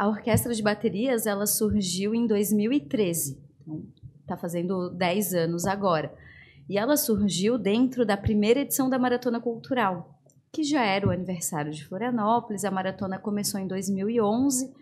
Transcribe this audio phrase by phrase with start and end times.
[0.00, 3.38] A Orquestra de Baterias ela surgiu em 2013.
[3.60, 3.82] Então,
[4.22, 6.10] está fazendo 10 anos agora.
[6.66, 10.18] E ela surgiu dentro da primeira edição da Maratona Cultural,
[10.50, 12.64] que já era o aniversário de Florianópolis.
[12.64, 14.72] A maratona começou em 2011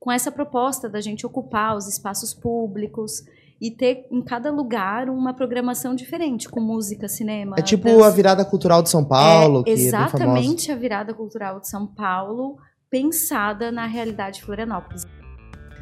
[0.00, 3.22] com essa proposta da gente ocupar os espaços públicos
[3.60, 7.54] e ter em cada lugar uma programação diferente, com música, cinema.
[7.56, 8.08] É tipo dança.
[8.08, 11.86] a virada cultural de São Paulo, é que é exatamente a virada cultural de São
[11.86, 12.58] Paulo,
[12.94, 15.04] pensada na realidade de Florianópolis.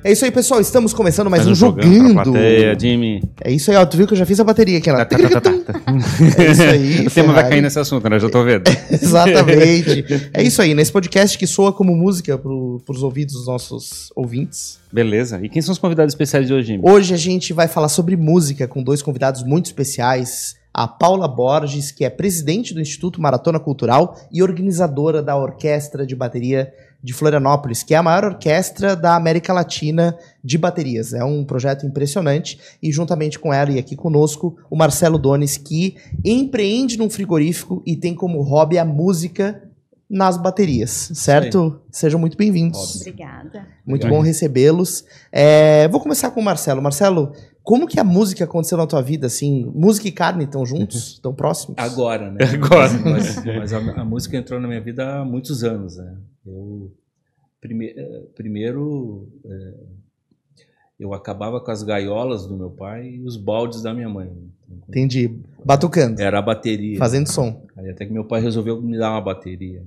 [0.03, 0.63] É isso aí, pessoal.
[0.63, 3.23] Estamos começando mais Faz um jogando plateia, Jimmy.
[3.45, 3.85] É isso aí, ó.
[3.85, 5.05] Tu viu que eu já fiz a bateria aqui, ela.
[5.05, 5.81] Tá, tá, tá, tá, tá.
[6.43, 7.07] É isso aí.
[7.07, 8.19] O tema vai cair nesse assunto, né?
[8.19, 8.65] Já tô vendo.
[8.91, 10.31] Exatamente.
[10.33, 14.81] É isso aí, nesse podcast que soa como música pro, pros ouvidos dos nossos ouvintes.
[14.91, 15.39] Beleza.
[15.43, 16.83] E quem são os convidados especiais de hoje, Jimmy?
[16.83, 20.57] Hoje a gente vai falar sobre música com dois convidados muito especiais.
[20.75, 26.17] A Paula Borges, que é presidente do Instituto Maratona Cultural e organizadora da Orquestra de
[26.17, 26.73] Bateria
[27.03, 31.13] de Florianópolis, que é a maior orquestra da América Latina de baterias.
[31.13, 32.59] É um projeto impressionante.
[32.83, 37.97] E juntamente com ela e aqui conosco, o Marcelo Dones, que empreende num frigorífico e
[37.97, 39.63] tem como hobby a música
[40.09, 41.81] nas baterias, certo?
[41.91, 43.01] Sejam muito bem-vindos.
[43.01, 43.67] Obrigada.
[43.87, 44.11] Muito Obrigado.
[44.11, 45.07] bom recebê-los.
[45.33, 46.83] É, vou começar com o Marcelo.
[46.83, 49.71] Marcelo, como que a música aconteceu na tua vida, assim?
[49.75, 51.13] Música e carne estão juntos?
[51.13, 51.77] Estão próximos?
[51.79, 52.39] Agora, né?
[52.55, 52.91] Agora.
[53.05, 56.17] Mas, mas a, a música entrou na minha vida há muitos anos, né?
[56.45, 56.93] Eu,
[57.61, 59.75] prime, eh, primeiro, eh,
[60.99, 64.31] eu acabava com as gaiolas do meu pai e os baldes da minha mãe.
[64.67, 65.41] Então, Entendi.
[65.65, 66.99] Batucando, Era a bateria.
[66.99, 67.65] fazendo som.
[67.77, 69.85] Aí até que meu pai resolveu me dar uma bateria.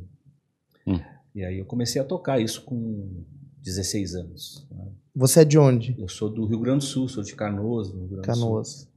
[0.87, 0.99] Hum.
[1.33, 3.23] E aí eu comecei a tocar isso com
[3.65, 4.67] 16 anos.
[4.71, 4.85] né?
[5.15, 5.95] Você é de onde?
[5.97, 8.43] Eu sou do Rio Grande do Sul, sou de Canoas, no Rio Grande do Sul.
[8.45, 8.89] Canoas.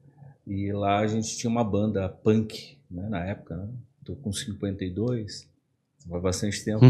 [0.46, 3.68] E lá a gente tinha uma banda punk, né, na época, né?
[4.04, 5.48] Tô com 52,
[6.08, 6.84] faz bastante tempo.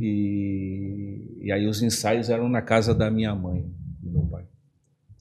[0.00, 3.62] e, e aí os ensaios eram na casa da minha mãe,
[4.00, 4.44] do meu pai.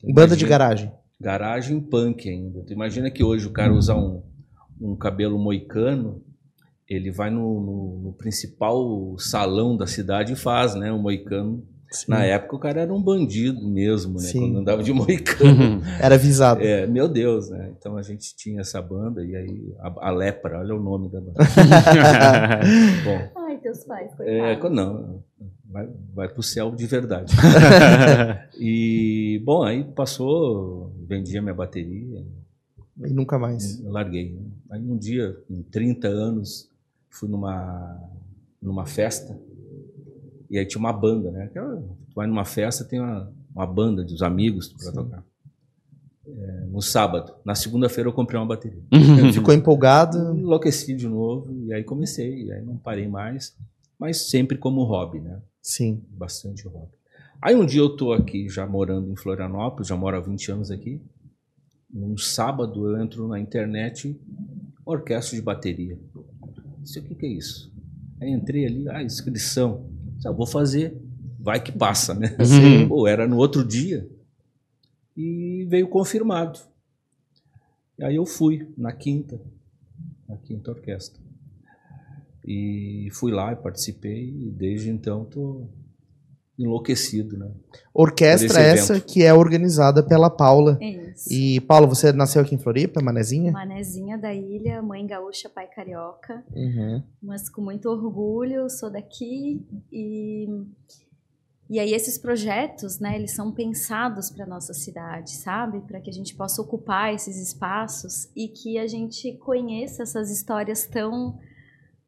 [0.03, 0.92] Então, Banda de garagem.
[1.19, 2.62] Garagem punk ainda.
[2.64, 4.22] Tu imagina que hoje o cara usar um,
[4.80, 6.22] um cabelo moicano,
[6.90, 10.91] ele vai no, no- no principal salão da cidade e faz, né?
[10.91, 11.66] O moicano.
[11.95, 12.11] Sim.
[12.11, 14.19] Na época o cara era um bandido mesmo, né?
[14.19, 14.39] Sim.
[14.39, 15.81] Quando andava de moicano.
[16.00, 16.61] Era visado.
[16.61, 17.72] É, meu Deus, né?
[17.78, 21.19] Então a gente tinha essa banda e aí a, a Lepra, olha o nome da
[21.22, 21.34] banda.
[23.03, 24.75] Bom, Ai, teus pais, é, coitados.
[24.75, 25.23] não,
[25.69, 27.34] vai, vai pro céu de verdade.
[28.59, 32.23] e bom, aí passou, vendia minha bateria,
[33.03, 33.81] E nunca mais.
[33.84, 34.34] larguei.
[34.34, 34.41] né?
[34.72, 36.69] Aí um dia, com 30 anos,
[37.09, 38.00] fui numa
[38.61, 39.38] numa festa
[40.50, 41.44] e aí tinha uma banda, né?
[41.45, 45.23] Aquela- Tu vai numa festa, tem uma, uma banda dos amigos para tocar.
[46.28, 47.35] É, no sábado.
[47.45, 48.81] Na segunda-feira eu comprei uma bateria.
[49.34, 50.35] Ficou empolgado.
[50.35, 53.55] Enlouqueci de novo e aí comecei, e aí não parei mais,
[54.00, 55.39] mas sempre como hobby, né?
[55.61, 56.01] Sim.
[56.09, 56.94] Bastante hobby.
[57.41, 60.72] Aí um dia eu tô aqui já morando em Florianópolis, já moro há 20 anos
[60.72, 61.00] aqui.
[61.94, 64.19] Num sábado eu entro na internet,
[64.85, 66.00] orquestra de bateria.
[66.84, 67.72] Isso o que, que é isso?
[68.22, 69.85] Aí entrei ali, ah, inscrição.
[70.24, 70.98] Ah, vou fazer,
[71.40, 72.36] vai que passa, né?
[72.44, 72.88] Sim.
[72.88, 74.09] Pô, era no outro dia
[75.16, 76.59] e veio confirmado.
[77.98, 79.40] E aí eu fui na quinta,
[80.28, 81.22] na quinta orquestra.
[82.44, 85.68] E fui lá e participei e desde então tô
[86.57, 87.51] enlouquecido, né?
[87.93, 89.05] Orquestra essa evento.
[89.05, 90.77] que é organizada pela Paula.
[90.81, 91.31] Isso.
[91.31, 93.51] E, Paula, você nasceu aqui em Floripa, Manezinha?
[93.51, 96.43] Manezinha da ilha, mãe gaúcha, pai carioca.
[96.53, 97.03] Uhum.
[97.21, 100.47] mas com muito orgulho, sou daqui e
[101.67, 105.81] e aí esses projetos, né, eles são pensados para nossa cidade, sabe?
[105.81, 110.85] Para que a gente possa ocupar esses espaços e que a gente conheça essas histórias
[110.85, 111.39] tão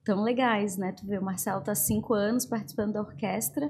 [0.05, 0.93] tão legais, né?
[0.93, 3.69] Tu vê, o Marcelo tá há cinco anos participando da orquestra.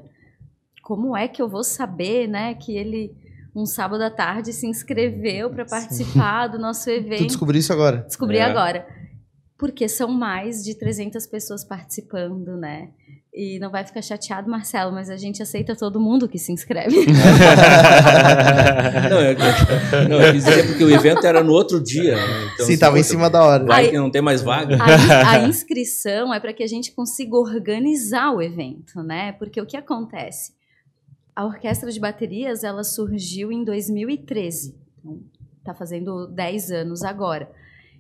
[0.88, 3.12] Como é que eu vou saber, né, que ele
[3.54, 7.26] um sábado à tarde se inscreveu para participar do nosso Tu evento?
[7.28, 7.98] descobriu isso agora?
[8.08, 8.44] Descobri É.
[8.44, 8.88] agora.
[9.58, 12.88] Porque são mais de 300 pessoas participando, né?
[13.34, 16.96] E não vai ficar chateado, Marcelo, mas a gente aceita todo mundo que se inscreve.
[19.10, 22.16] Não, eu, eu- não, eu quis dizer porque o evento era no outro dia.
[22.16, 22.50] né?
[22.54, 23.66] Então, Sim, se tava em cima da hora.
[23.66, 24.78] Vai que não tem mais vaga.
[24.82, 29.34] A, a inscrição é para que a gente consiga organizar o evento, né?
[29.34, 30.57] Porque o que acontece?
[31.38, 35.20] A orquestra de baterias ela surgiu em 2013, então
[35.60, 37.48] está fazendo 10 anos agora.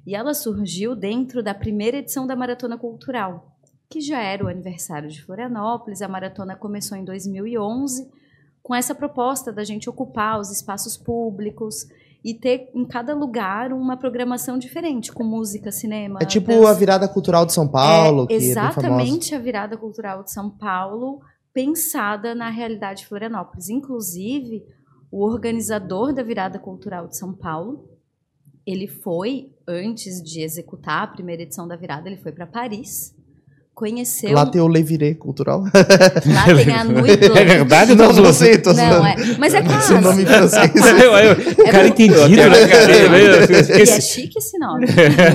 [0.07, 3.55] E ela surgiu dentro da primeira edição da Maratona Cultural,
[3.87, 6.01] que já era o aniversário de Florianópolis.
[6.01, 8.09] A maratona começou em 2011
[8.63, 11.85] com essa proposta da gente ocupar os espaços públicos
[12.23, 16.17] e ter em cada lugar uma programação diferente, com música, cinema.
[16.23, 16.71] É tipo dança.
[16.71, 20.49] a virada cultural de São Paulo, É que é exatamente a virada cultural de São
[20.49, 21.21] Paulo,
[21.57, 23.67] pensada na realidade de Florianópolis.
[23.67, 24.61] Inclusive,
[25.11, 27.83] o organizador da virada cultural de São Paulo,
[28.65, 33.11] ele foi antes de executar a primeira edição da virada, ele foi para Paris.
[33.73, 34.33] Conheceu.
[34.33, 35.61] Lá tem o Leviré Cultural.
[35.61, 37.43] Lá tem a Nuit É Blanche.
[37.45, 37.95] verdade?
[37.95, 40.25] não, Não, não sei, tô Não, é, mas é Esse nome quase.
[40.25, 40.71] francês.
[41.03, 42.91] Eu, eu, o cara É entendido, né, cara?
[42.91, 44.01] E é esqueci.
[44.01, 44.87] chique esse nome.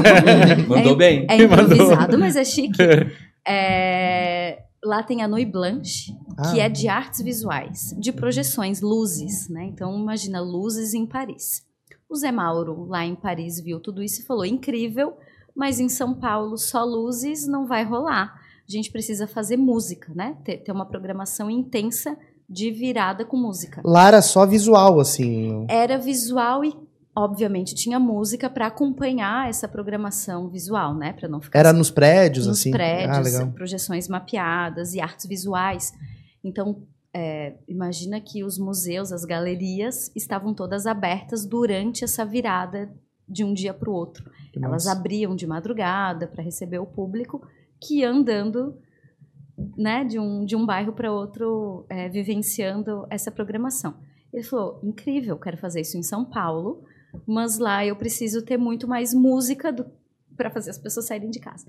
[0.69, 1.24] Mandou bem.
[1.28, 2.80] É improvisado, mas é chique.
[2.82, 3.06] É,
[4.84, 6.12] lá tem a Nuit Blanche,
[6.50, 6.64] que Ah.
[6.64, 9.64] é de artes visuais, de projeções, luzes, né?
[9.67, 11.62] Então imagina luzes em Paris.
[12.08, 15.14] O Zé Mauro lá em Paris viu tudo isso e falou: incrível,
[15.55, 18.34] mas em São Paulo só luzes não vai rolar.
[18.69, 20.37] A gente precisa fazer música, né?
[20.44, 22.17] Ter, ter uma programação intensa
[22.49, 23.81] de virada com música.
[23.84, 25.64] Lá era só visual, assim.
[25.69, 26.75] Era visual e,
[27.14, 31.12] obviamente, tinha música para acompanhar essa programação visual, né?
[31.12, 32.70] Para não ficar Era nos prédios, nos assim.
[32.70, 35.92] prédios, Ah, projeções mapeadas e artes visuais.
[36.42, 36.82] Então,
[37.14, 42.90] é, imagina que os museus, as galerias, estavam todas abertas durante essa virada
[43.28, 44.24] de um dia para o outro.
[44.52, 44.98] Que Elas massa.
[44.98, 47.46] abriam de madrugada para receber o público
[47.80, 48.78] que ia andando
[49.76, 53.94] né, de, um, de um bairro para outro, é, vivenciando essa programação.
[54.32, 56.84] Ele falou: incrível, quero fazer isso em São Paulo,
[57.26, 59.74] mas lá eu preciso ter muito mais música
[60.36, 61.66] para fazer as pessoas saírem de casa.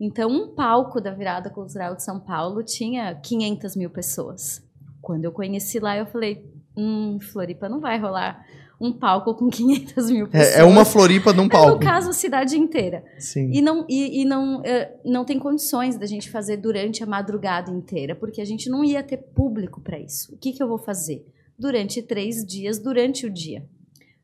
[0.00, 4.62] Então, um palco da virada cultural de São Paulo tinha 500 mil pessoas.
[5.00, 6.44] Quando eu conheci lá, eu falei:
[6.76, 8.44] hum, Floripa não vai rolar
[8.80, 10.56] um palco com 500 mil pessoas.
[10.56, 11.70] É, é uma Floripa num É, palco.
[11.74, 13.04] no caso, a cidade inteira.
[13.18, 13.50] Sim.
[13.52, 17.70] E não, e, e não, eh, não tem condições da gente fazer durante a madrugada
[17.70, 20.34] inteira, porque a gente não ia ter público para isso.
[20.34, 21.24] O que, que eu vou fazer?
[21.56, 23.64] Durante três dias, durante o dia.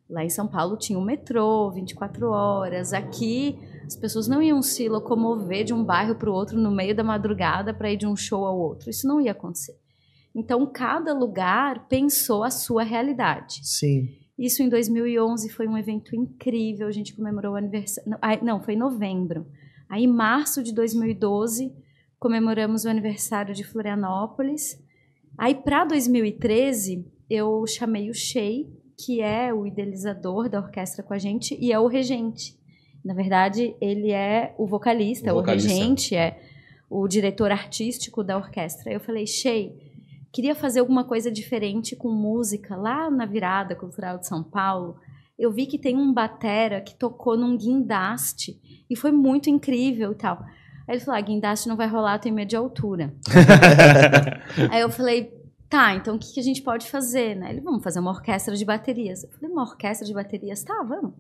[0.09, 2.95] Lá em São Paulo tinha o metrô, 24 horas.
[2.95, 6.95] Aqui, as pessoas não iam se locomover de um bairro para o outro no meio
[6.95, 8.89] da madrugada para ir de um show ao outro.
[8.89, 9.77] Isso não ia acontecer.
[10.35, 13.61] Então, cada lugar pensou a sua realidade.
[13.63, 14.09] Sim.
[14.39, 16.87] Isso em 2011 foi um evento incrível.
[16.87, 18.11] A gente comemorou o aniversário.
[18.43, 19.47] Não, foi em novembro.
[19.91, 21.71] Aí, em março de 2012,
[22.19, 24.79] comemoramos o aniversário de Florianópolis.
[25.37, 28.65] Aí, para 2013, eu chamei o Shea,
[28.99, 32.59] que é o idealizador da orquestra com a gente, e é o regente.
[33.05, 35.69] Na verdade, ele é o vocalista, O o, vocalista.
[35.69, 36.41] regente, é
[36.91, 38.93] o diretor artístico da orquestra.
[38.93, 39.73] Eu falei, Shea,
[40.33, 44.97] queria fazer alguma coisa diferente com música lá na virada cultural de São Paulo.
[45.39, 48.59] Eu vi que tem um batera que tocou num guindaste
[48.91, 50.45] e foi muito incrível e tal.
[50.89, 53.15] Aí ele falou: ah, guindaste não vai rolar, tem medo de altura.
[54.73, 55.38] Aí eu falei:
[55.69, 57.37] tá, então o que, que a gente pode fazer?
[57.37, 57.51] Né?
[57.51, 59.25] Ele: vamos fazer uma orquestra de baterias.
[59.25, 60.63] Eu falei: uma orquestra de baterias?
[60.63, 61.15] Tá, vamos.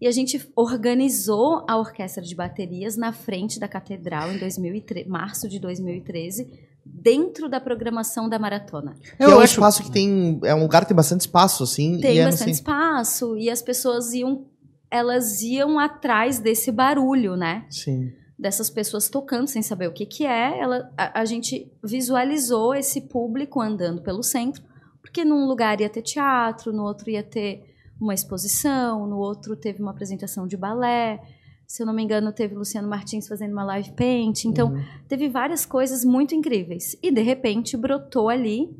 [0.00, 5.46] E a gente organizou a orquestra de baterias na frente da catedral em 2013, março
[5.46, 6.48] de 2013,
[6.84, 8.94] dentro da programação da maratona.
[9.18, 10.40] É um espaço que tem.
[10.42, 12.00] É um lugar que tem bastante espaço, assim.
[12.00, 12.72] Tem e é bastante centro.
[12.72, 14.46] espaço e as pessoas iam,
[14.90, 17.66] elas iam atrás desse barulho, né?
[17.68, 18.10] Sim.
[18.40, 20.58] Dessas pessoas tocando sem saber o que que é.
[20.58, 24.62] Ela, a, a gente visualizou esse público andando pelo centro,
[25.02, 27.62] porque num lugar ia ter teatro, no outro ia ter
[28.00, 31.20] uma exposição, no outro teve uma apresentação de balé.
[31.66, 34.44] Se eu não me engano, teve Luciano Martins fazendo uma live paint.
[34.46, 34.82] Então, Uhum.
[35.06, 36.96] teve várias coisas muito incríveis.
[37.02, 38.74] E de repente brotou ali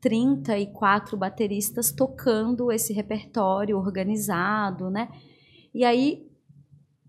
[0.00, 5.08] 34 bateristas tocando esse repertório organizado, né?
[5.74, 6.26] E aí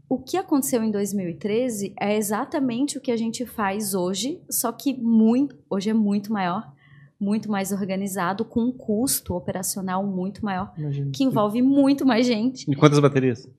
[0.07, 4.93] o que aconteceu em 2013 é exatamente o que a gente faz hoje, só que
[4.93, 6.71] muito, hoje é muito maior,
[7.19, 11.11] muito mais organizado, com um custo operacional muito maior, Imagino.
[11.11, 12.69] que envolve muito mais gente.
[12.69, 13.49] E quantas baterias?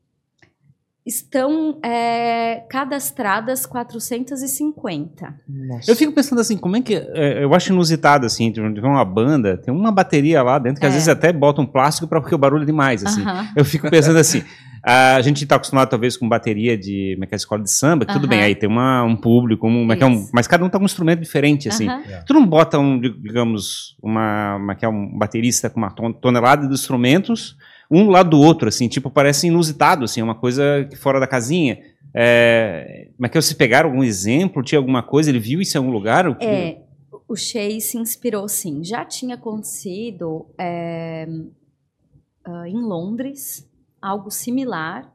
[1.04, 5.40] Estão é, cadastradas 450.
[5.48, 5.88] Nossa.
[5.90, 6.94] Eu fico pensando assim, como é que.
[6.96, 10.92] é, eu acho inusitado, assim, de uma banda, tem uma bateria lá dentro que às
[10.92, 10.94] É.
[10.94, 13.22] vezes até bota um plástico pra, porque o barulho é demais, assim.
[13.22, 13.48] Aham.
[13.56, 14.42] Eu fico pensando assim,
[14.88, 18.06] a gente está acostumado talvez com bateria de como é que é, escola de samba,
[18.06, 18.30] que tudo Aham.
[18.30, 20.68] bem, aí tem uma, um público, um, como é que é um- mas cada um
[20.68, 21.88] tá com um instrumento diferente, assim.
[21.88, 22.22] Aham.
[22.24, 26.12] Tu não bota um, digamos, uma, como é que é, um baterista com uma ton-
[26.12, 27.56] tonelada de instrumentos,
[27.90, 31.18] um do lado do outro, assim, tipo, parece inusitado, assim, é uma coisa que fora
[31.18, 31.78] da casinha.
[32.14, 35.78] É, é que é, vocês pegaram algum exemplo, tinha alguma coisa, ele viu isso em
[35.80, 36.28] algum lugar?
[36.28, 36.78] O que- É,
[37.28, 38.84] o Shea se inspirou sim.
[38.84, 41.26] Já tinha acontecido é,
[42.68, 43.68] em Londres
[44.00, 45.12] algo similar,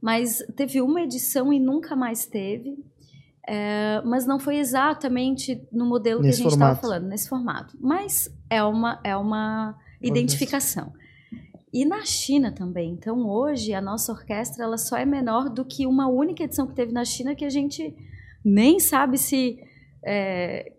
[0.00, 2.78] mas teve uma edição e nunca mais teve.
[3.46, 7.76] É, mas não foi exatamente no modelo Nesse que a gente estava falando, nesse formato.
[7.80, 10.92] Mas é uma, é uma identificação.
[11.72, 12.92] E na China também.
[12.92, 16.74] Então hoje a nossa orquestra ela só é menor do que uma única edição que
[16.74, 17.94] teve na China que a gente
[18.44, 19.60] nem sabe se
[20.04, 20.72] é,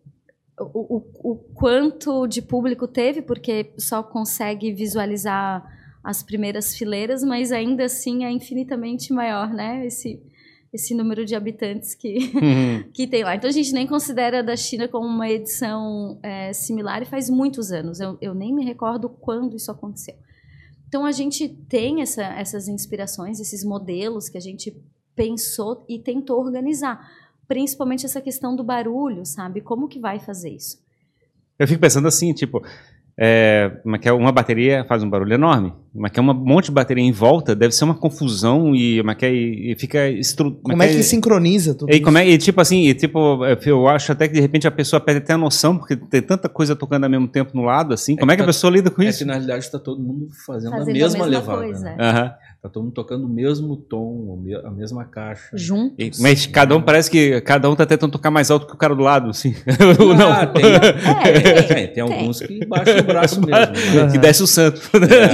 [0.59, 5.63] o, o, o quanto de público teve, porque só consegue visualizar
[6.03, 9.85] as primeiras fileiras, mas ainda assim é infinitamente maior, né?
[9.85, 10.21] Esse,
[10.73, 12.83] esse número de habitantes que, Uhum.
[12.93, 13.35] que tem lá.
[13.35, 17.71] Então a gente nem considera da China como uma edição é, similar e faz muitos
[17.71, 17.99] anos.
[17.99, 20.15] Eu, eu nem me recordo quando isso aconteceu.
[20.87, 24.75] Então a gente tem essa, essas inspirações, esses modelos que a gente
[25.15, 26.99] pensou e tentou organizar.
[27.47, 29.61] Principalmente essa questão do barulho, sabe?
[29.61, 30.81] Como que vai fazer isso?
[31.59, 32.61] Eu fico pensando assim, tipo,
[33.17, 36.71] é, que é uma bateria faz um barulho enorme, mas que é um monte de
[36.71, 40.51] bateria em volta, deve ser uma confusão e, mas que é, e fica estru...
[40.63, 42.03] Como é que sincroniza tudo E, isso?
[42.03, 44.99] como é, e tipo assim, e, tipo, eu acho até que de repente a pessoa
[44.99, 48.15] perde até a noção, porque tem tanta coisa tocando ao mesmo tempo no lado, assim.
[48.15, 49.19] Como é que a tá- pessoa lida com É isso?
[49.19, 51.57] que na realidade está todo mundo fazendo, Fazendo a a mesma, mesma levada.
[51.63, 51.95] coisa, né?
[52.37, 52.51] é.
[52.61, 55.49] Tá todo mundo tocando o mesmo tom, a mesma caixa.
[55.55, 55.95] Juntos.
[56.19, 58.77] E- Mas cada um parece que cada um tá tentando tocar mais alto que o
[58.77, 59.55] cara do lado, assim.
[59.99, 60.53] Ou Ah, não.
[60.53, 60.63] tem,
[61.25, 63.73] É, tem, tem alguns que baixam o braço mesmo.
[64.05, 64.11] né?
[64.11, 64.79] que desce o santo.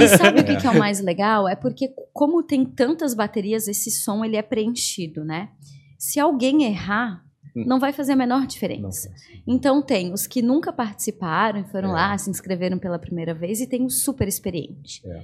[0.02, 1.48] E sabe o que, que é o mais legal?
[1.48, 5.50] É porque como tem tantas baterias, esse som ele é preenchido, né?
[5.98, 7.24] Se alguém errar,
[7.54, 9.10] não vai fazer a menor diferença.
[9.46, 11.92] Então tem os que nunca participaram e foram É.
[11.92, 15.02] lá, se inscreveram pela primeira vez, e tem o super experiente.
[15.06, 15.22] É.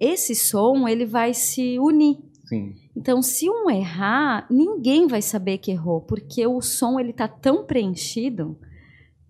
[0.00, 2.18] Esse som, ele vai se unir.
[2.46, 2.74] Sim.
[2.96, 7.64] Então, se um errar, ninguém vai saber que errou, porque o som ele tá tão
[7.64, 8.58] preenchido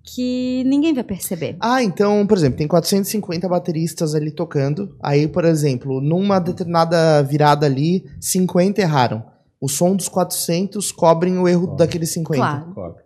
[0.04, 1.56] que ninguém vai perceber.
[1.60, 4.94] Ah, então, por exemplo, tem 450 bateristas ali tocando.
[5.02, 9.24] Aí, por exemplo, numa determinada virada ali, 50 erraram.
[9.60, 11.78] O som dos 400 cobrem o erro Cobre.
[11.78, 12.36] daqueles 50.
[12.36, 13.02] Claro, Cobre.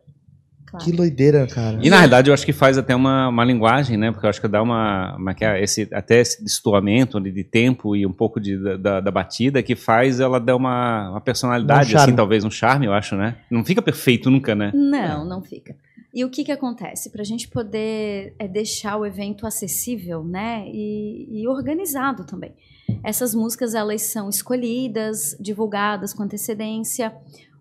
[0.66, 0.84] claro.
[0.84, 1.78] Que doideira, cara.
[1.80, 4.10] E na verdade eu acho que faz até uma, uma linguagem, né?
[4.10, 8.04] Porque eu acho que dá uma, uma é esse, até esse destoamento de tempo e
[8.04, 11.98] um pouco de, da- da, da batida que faz ela dar uma, uma personalidade, um
[12.00, 13.36] assim, talvez um charme, eu acho, né?
[13.48, 14.72] Não fica perfeito nunca, né?
[14.74, 15.76] Não, não fica.
[16.18, 17.10] E o que, que acontece?
[17.10, 22.56] Para a gente poder é, deixar o evento acessível né, e, e organizado também.
[23.04, 27.14] Essas músicas elas são escolhidas, divulgadas com antecedência.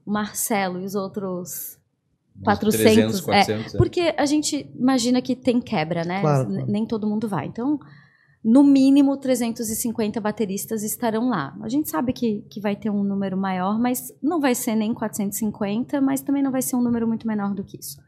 [0.04, 1.78] O Marcelo e os outros
[2.36, 3.78] Uns 400, 300, é, 400, é.
[3.78, 6.22] Porque a gente imagina que tem quebra, né?
[6.22, 6.50] Claro.
[6.66, 7.46] Nem todo mundo vai.
[7.46, 7.80] Então,
[8.44, 11.56] no mínimo, 350 bateristas estarão lá.
[11.62, 14.96] A gente sabe que, que vai ter um número maior, mas não vai ser nem
[14.96, 18.07] 450, mas também não vai ser um número muito menor do que isso.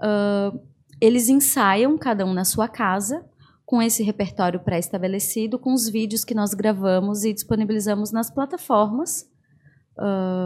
[0.00, 0.52] Ah,
[1.00, 3.24] eles ensaiam, cada um na sua casa,
[3.66, 9.26] com esse repertório pré-estabelecido, com os vídeos que nós gravamos e disponibilizamos nas plataformas.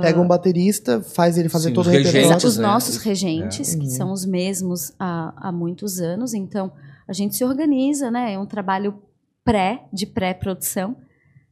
[0.03, 2.37] Pega um baterista, faz ele fazer Sim, todo os o repertório.
[2.47, 2.63] os né?
[2.67, 3.79] nossos regentes, é.
[3.79, 3.91] que Uhum.
[3.91, 6.71] são os mesmos há, há muitos anos, então
[7.07, 8.35] a gente se organiza, né?
[8.35, 9.01] É um trabalho
[9.45, 10.97] pré, de pré-produção.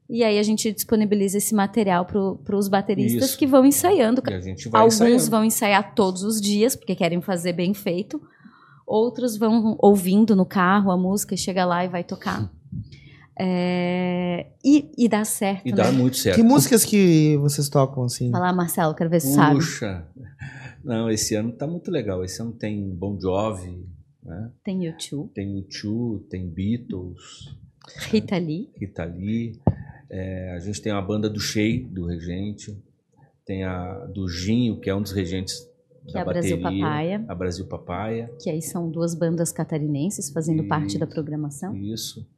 [0.08, 3.38] E aí a gente disponibiliza esse material para os bateristas Isso.
[3.38, 4.22] que vão ensaiando.
[4.28, 5.30] E a gente vai Alguns ensaiando.
[5.30, 8.20] vão ensaiar todos os dias, porque querem fazer bem feito.
[8.86, 12.48] Outros vão ouvindo no carro a música e chega lá e vai tocar.
[13.38, 15.76] É, e, e dá certo, E né?
[15.76, 16.36] dá muito certo.
[16.36, 18.30] Que músicas que vocês tocam, assim?
[18.30, 19.56] Fala, Marcelo, quero ver se sabe.
[19.56, 20.06] Puxa.
[20.82, 22.24] Não, esse ano tá muito legal.
[22.24, 23.84] Esse ano tem Bon Jovi,
[24.22, 24.50] né?
[24.64, 27.54] Tem YouTube, tem U2, tem Beatles,
[28.08, 28.70] Rita Lee.
[28.80, 29.60] Rita Lee.
[30.10, 32.76] É, a gente tem a banda do Shea, do Regente.
[33.44, 35.68] Tem a do Ginho, que é um dos regentes
[36.04, 36.82] Que da é a Brasil bateria.
[36.84, 37.24] Papaya.
[37.28, 38.30] A Brasil Papaya.
[38.40, 41.76] que aí são duas bandas catarinenses fazendo parte da programação.
[41.76, 42.28] Isso.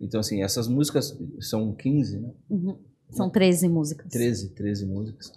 [0.00, 2.30] Então, assim, essas músicas são 15, né?
[2.50, 2.76] Uhum.
[3.10, 4.10] São 13 músicas.
[4.10, 5.32] 13, 13 músicas.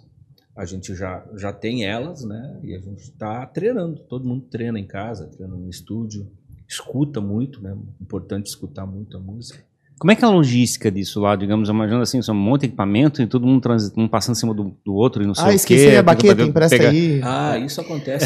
[0.56, 2.60] A gente já, já tem elas, né?
[2.62, 4.00] E a gente está treinando.
[4.00, 6.30] Todo mundo treina em casa, treina no estúdio,
[6.68, 7.76] escuta muito, né?
[8.00, 9.64] Importante escutar muito a música.
[10.00, 12.66] Como é que é a logística disso lá, digamos, imaginando assim, são um monte de
[12.68, 15.44] equipamento e todo mundo trans, um passando em cima do, do outro e não sei
[15.44, 15.96] Ah, o esqueci quê.
[15.96, 17.20] a baqueta, tudo pra empresta pegar- aí.
[17.22, 18.24] Ah, isso acontece.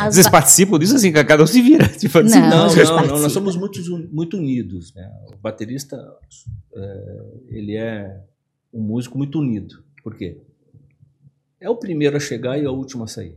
[0.00, 1.86] As Vocês ba- participam disso assim, cada um se vira.
[1.92, 3.78] Tipo, assim, Não, não, não, não, nós somos muito,
[4.10, 4.94] muito unidos.
[4.94, 5.08] Né?
[5.34, 5.96] O baterista,
[6.74, 8.18] é, ele é
[8.72, 9.84] um músico muito unido.
[10.02, 10.38] Por quê?
[11.60, 13.36] É o primeiro a chegar e é o último a sair.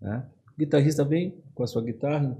[0.00, 0.22] Né?
[0.54, 2.38] O guitarrista vem com a sua guitarra,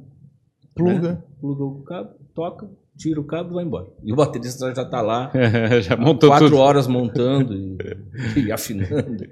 [0.73, 1.13] Pluga.
[1.15, 1.23] né?
[1.41, 3.87] pluga o cabo, toca, tira o cabo e vai embora.
[4.05, 5.33] E o baterista já está lá
[5.81, 6.59] Já montou quatro tudo.
[6.59, 7.79] horas montando e,
[8.45, 9.27] e afinando.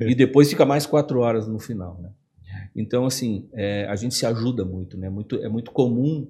[0.00, 2.00] E depois fica mais quatro horas no final.
[2.02, 2.10] Né?
[2.74, 4.98] Então, assim, é, a gente se ajuda muito.
[4.98, 5.08] Né?
[5.08, 6.26] Muito, é muito comum,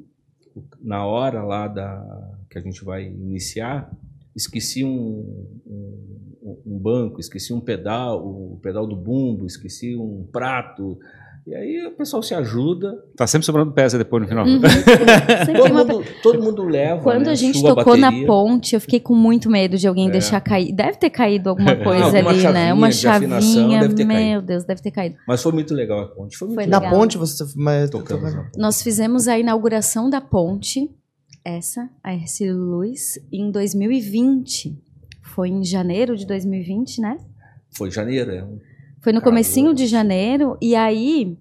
[0.82, 3.90] na hora lá da, que a gente vai iniciar,
[4.36, 10.98] esqueci um, um, um banco, esqueci um pedal, o pedal do bumbo, esqueci um prato.
[11.46, 12.90] E aí o pessoal se ajuda.
[13.14, 14.46] Tá sempre sobrando peça depois no final.
[14.46, 14.60] Uhum.
[15.54, 17.02] Todo mundo, todo mundo leva.
[17.02, 18.20] Quando né, a gente sua tocou bateria.
[18.22, 20.12] na ponte, eu fiquei com muito medo de alguém É.
[20.12, 20.72] deixar cair.
[20.72, 22.42] Deve ter caído alguma coisa Alguma ali, né?
[22.42, 23.80] chavinha Uma chavinha.
[23.80, 24.42] deve ter meu caído.
[24.46, 25.16] Deus, deve ter caído.
[25.28, 26.34] Mas foi muito legal a ponte.
[26.38, 27.44] Foi muito Foi Na ponte você.
[27.56, 28.58] Mas, Tocamos na ponte.
[28.58, 30.90] Nós fizemos a inauguração da ponte,
[31.44, 34.78] essa, a Ercílio Luz, em 2020.
[35.34, 37.18] Foi em janeiro de 2020, né?
[37.76, 38.44] Foi janeiro, é.
[39.04, 39.36] Foi no Caramba.
[39.36, 41.36] comecinho de janeiro e aí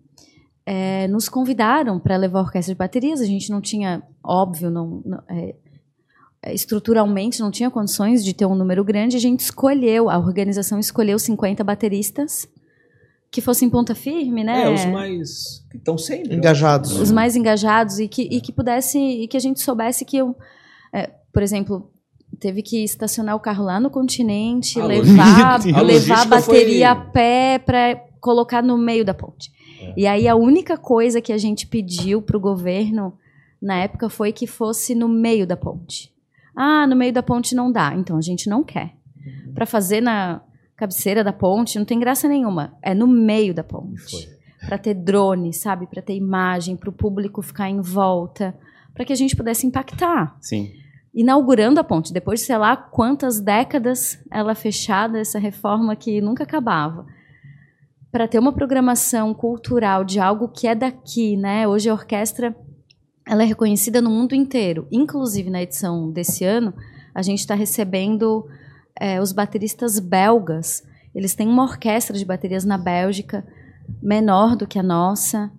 [0.66, 3.22] é, nos convidaram para levar a orquestra de baterias.
[3.22, 5.56] A gente não tinha, óbvio, não, não- é,
[6.42, 9.16] é, estruturalmente não tinha condições de ter um número grande.
[9.16, 12.46] A gente escolheu, a organização escolheu 50 bateristas
[13.32, 14.64] que fossem ponta firme, né?
[14.66, 16.36] É, os mais que estão sempre.
[16.36, 17.00] Engajados.
[17.00, 20.36] os mais engajados e que, e que pudesse e que a gente soubesse que eu,
[20.94, 21.90] é, por exemplo
[22.40, 26.56] teve que estacionar o carro lá no continente A levar logística- levar a logística foi-
[26.56, 29.52] bateria a pé para colocar no meio da ponte.
[29.82, 29.94] É.
[29.98, 33.14] e aí a única coisa que a gente pediu para o governo
[33.62, 36.12] na época foi que fosse no meio da ponte.
[36.56, 38.94] Ah no meio da ponte não dá então a gente não quer.
[39.54, 40.42] Para fazer na
[40.76, 42.74] cabeceira da ponte não tem graça nenhuma.
[42.82, 44.30] É no meio da ponte.
[44.66, 48.56] Para ter drone, sabe, para ter imagem, para o público ficar em volta,
[48.94, 50.38] para que a gente pudesse impactar.
[50.40, 50.72] Sim.
[51.14, 56.44] Inaugurando a ponte, depois de sei lá quantas décadas ela fechada, essa reforma que nunca
[56.44, 57.06] acabava.
[58.12, 61.68] Para ter uma programação cultural de algo que é daqui, né?
[61.68, 62.56] Hoje a orquestra
[63.28, 64.88] ela é reconhecida no mundo inteiro.
[64.92, 66.74] Inclusive na edição desse ano,
[67.14, 68.46] a gente está recebendo
[69.00, 70.84] é, os bateristas belgas.
[71.14, 73.46] Eles têm uma orquestra de baterias na Bélgica,
[74.02, 75.52] menor do que a nossa,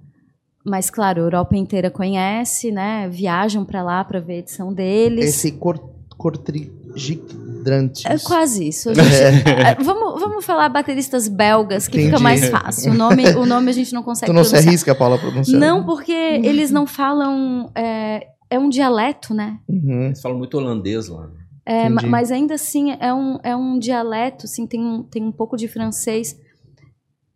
[0.65, 3.09] mas claro, a Europa inteira conhece, né?
[3.09, 5.25] Viajam para lá para ver a edição deles.
[5.27, 5.79] Esse cor,
[6.17, 8.05] cortrigidrantes.
[8.05, 8.93] É quase isso.
[8.95, 9.15] Gente-
[9.49, 12.23] é, vamos, vamos falar bateristas belgas, que fica Entendi.
[12.23, 12.93] mais fácil.
[12.93, 14.71] O nome, o nome a gente não consegue Tu não se pronunciar.
[14.71, 15.61] arrisca, Paula, a pronunciar?
[15.61, 17.71] Não, porque eles não falam.
[17.75, 19.59] É, é um dialeto, né?
[19.69, 20.07] Uhum.
[20.07, 21.27] Eles falam muito holandês lá.
[21.27, 21.35] né?
[21.67, 25.57] É, mas ainda assim é um, é um dialeto, assim, tem um, tem um pouco
[25.57, 26.37] de francês.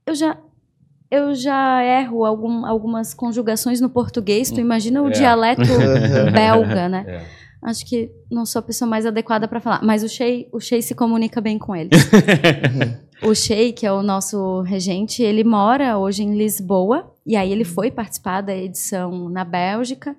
[0.06, 0.36] Eu já,
[1.10, 5.10] eu já erro algum, algumas conjugações no português, tu imagina o É.
[5.10, 5.62] dialeto
[6.32, 7.04] belga, né?
[7.06, 7.38] É.
[7.60, 10.80] Acho que não sou a pessoa mais adequada para falar, mas o Shea, o Shea
[10.80, 11.90] se comunica bem com eles.
[13.22, 17.64] o Shea, que é o nosso regente, ele mora hoje em Lisboa, e aí ele
[17.64, 20.14] foi participar da edição na Bélgica.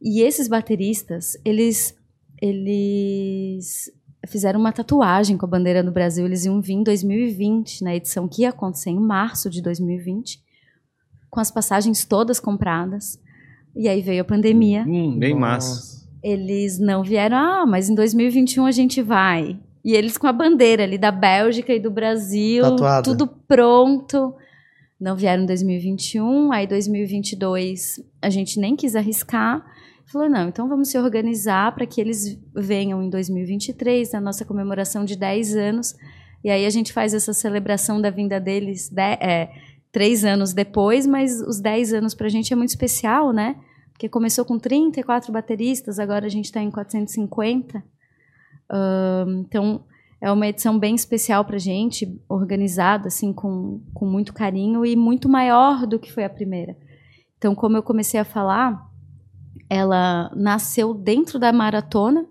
[0.00, 1.94] E esses bateristas, eles
[2.40, 3.90] eles
[4.26, 8.26] fizeram uma tatuagem com a bandeira do Brasil, eles iam vir em 2020, na edição
[8.28, 10.40] que ia acontecer em março de 2020,
[11.30, 13.18] com as passagens todas compradas.
[13.74, 15.68] E aí veio a pandemia Hum, bem Nossa.
[15.68, 16.08] massa.
[16.22, 19.58] eles não vieram, ah, mas em 2021 a gente vai.
[19.84, 23.02] E eles com a bandeira ali da Bélgica e do Brasil, Tatuada.
[23.02, 24.34] tudo pronto.
[24.98, 29.64] Não vieram em 2021, aí 2022 a gente nem quis arriscar.
[30.10, 35.04] Falou, não, então vamos se organizar para que eles venham em 2023, na nossa comemoração
[35.04, 35.94] de 10 anos.
[36.44, 39.50] E aí a gente faz essa celebração da vinda deles de- é,
[39.90, 43.56] três anos depois, mas os 10 anos para a gente é muito especial, né?
[43.92, 47.82] Porque começou com 34 bateristas, agora a gente está em 450.
[48.70, 49.84] Ahn, então,
[50.20, 54.94] é uma edição bem especial para a gente, organizada, assim, com, com muito carinho e
[54.94, 56.76] muito maior do que foi a primeira.
[57.38, 58.86] Então, como eu comecei a falar,
[59.68, 62.26] ela nasceu dentro da maratona,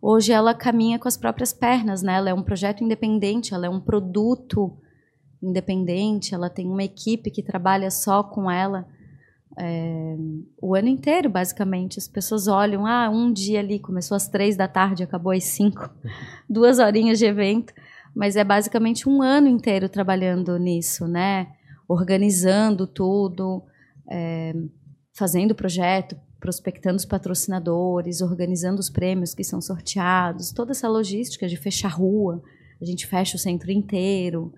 [0.00, 2.14] hoje ela caminha com as próprias pernas, né?
[2.14, 4.76] Ela é um projeto independente, ela é um produto
[5.42, 8.86] independente, ela tem uma equipe que trabalha só com ela
[9.56, 10.16] é,
[10.60, 11.98] o ano inteiro, basicamente.
[11.98, 15.90] As pessoas olham, ah, um dia ali começou às três da tarde, acabou às cinco,
[16.48, 17.72] duas horinhas de evento,
[18.14, 21.48] mas é basicamente um ano inteiro trabalhando nisso, né?
[21.88, 23.62] Organizando tudo,
[24.10, 24.54] é,
[25.12, 26.16] fazendo projeto,
[26.48, 32.42] prospectando os patrocinadores, organizando os prêmios que são sorteados, toda essa logística de fechar rua,
[32.78, 34.52] a gente fecha o centro inteiro.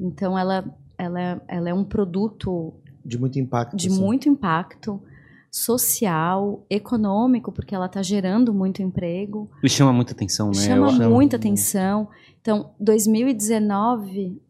[0.00, 0.64] Então ela,
[0.96, 2.72] ela, ela é um produto
[3.04, 3.76] De muito impacto.
[3.76, 4.00] de assim.
[4.00, 5.02] muito impacto
[5.50, 10.54] social, econômico, porque ela está gerando muito emprego, Ele chama muita atenção, né?
[10.54, 12.08] chama Eu- chamo- muita atenção.
[12.40, 14.40] Então, 2019,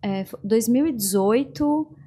[0.00, 2.05] é, fo- 2018, 2019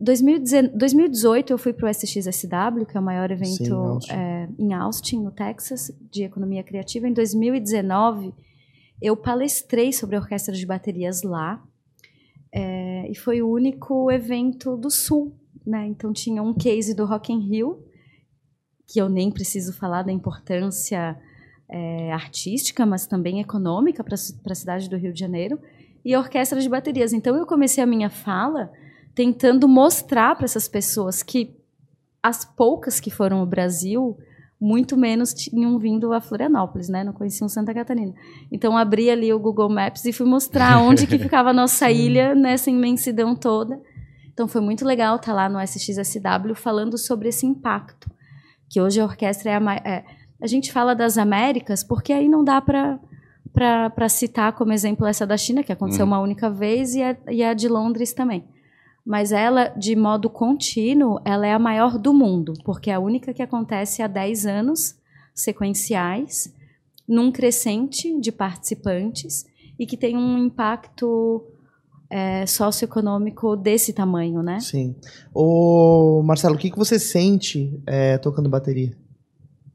[0.00, 4.12] 2018 eu fui para o SXSW, que é o maior evento Sim, Austin.
[4.12, 7.06] é, em Austin, no Texas, de economia criativa.
[7.06, 8.32] Em 2019,
[9.02, 11.62] eu palestrei sobre a orquestra de baterias lá.
[12.52, 15.36] É, e foi o único evento do Sul,
[15.66, 15.86] né?
[15.86, 17.84] Então tinha um case do Rock in Rio,
[18.86, 21.18] que eu nem preciso falar da importância
[21.68, 25.60] é, artística, mas também econômica para a cidade do Rio de Janeiro,
[26.02, 27.12] e a orquestra de baterias.
[27.12, 28.72] Então eu comecei a minha fala
[29.16, 31.56] tentando mostrar para essas pessoas que
[32.22, 34.18] as poucas que foram ao Brasil,
[34.60, 37.02] muito menos tinham vindo a Florianópolis, né?
[37.02, 38.12] Não conheciam Santa Catarina.
[38.52, 42.34] Então abri ali o Google Maps e fui mostrar onde que ficava a nossa ilha
[42.34, 43.80] nessa imensidão toda.
[44.34, 48.10] Então foi muito legal estar lá no SXSW falando sobre esse impacto,
[48.68, 50.04] que hoje a orquestra é a, é,
[50.42, 53.00] a gente fala das Américas porque aí não dá para
[53.50, 56.12] para citar como exemplo essa da China, que aconteceu uhum.
[56.12, 58.44] uma única vez, e a, e a de Londres também.
[59.06, 63.32] Mas ela, de modo contínuo, ela é a maior do mundo, porque é a única
[63.32, 64.96] que acontece há 10 anos
[65.32, 66.52] sequenciais,
[67.06, 69.46] num crescente de participantes,
[69.78, 71.44] e que tem um impacto
[72.10, 74.58] é, socioeconômico desse tamanho, né?
[74.58, 74.96] Sim.
[75.32, 78.96] Ô, Marcelo, o que, que você sente é, tocando bateria?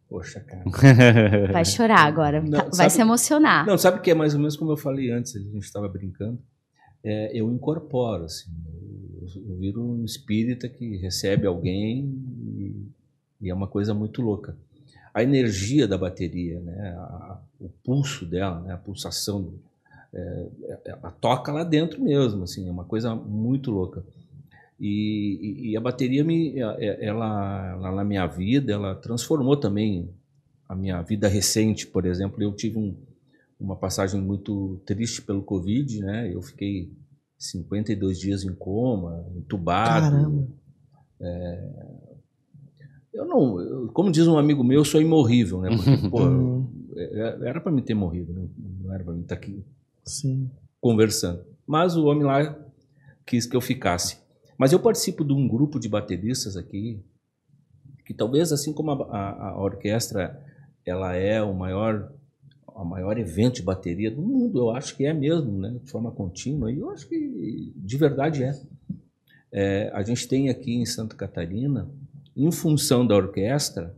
[0.10, 0.66] Poxa, cara.
[1.54, 2.42] Vai chorar agora.
[2.42, 3.66] Não, vai sabe, se emocionar.
[3.66, 5.88] Não, sabe o que é mais ou menos como eu falei antes, a gente estava
[5.88, 6.38] brincando.
[7.02, 8.52] É, eu incorporo, assim.
[8.66, 12.14] Eu, eu viro um espírita que recebe alguém
[12.58, 12.76] e,
[13.42, 14.56] e, é uma coisa muito louca.
[15.14, 19.54] A energia da bateria, né, a, o pulso dela, né, a pulsação,
[20.14, 24.04] é, é, ela toca lá dentro mesmo, assim, é uma coisa muito louca.
[24.80, 30.10] E, e, a bateria me, ela, ela, na minha vida, ela transformou também
[30.68, 32.42] a minha vida recente, por exemplo.
[32.42, 32.96] Eu tive um,
[33.60, 36.34] uma passagem muito triste pelo Covid, né?
[36.34, 36.92] Eu fiquei
[37.42, 40.12] 52 dias em coma, entubado.
[40.12, 40.48] Caramba.
[41.20, 41.70] É,
[43.14, 45.70] eu não, eu, como diz um amigo meu, eu sou imorrível, né?
[45.76, 46.94] Porque, pô, uhum.
[46.96, 48.50] é, era para me ter morrido, não,
[48.84, 49.66] não era para mim estar aqui
[50.06, 50.52] Sim.
[50.80, 51.44] conversando.
[51.66, 52.56] Mas o homem lá
[53.26, 54.20] quis que eu ficasse.
[54.56, 57.04] Mas eu participo de um grupo de bateristas aqui,
[58.06, 60.40] que talvez assim como a, a, a orquestra
[60.86, 62.14] ela é o maior
[62.76, 66.12] o maior evento de bateria do mundo, eu acho que é mesmo, né, de forma
[66.12, 68.60] contínua, e eu acho que de verdade é.
[69.52, 71.90] é a gente tem aqui em Santa Catarina,
[72.36, 73.96] em função da orquestra,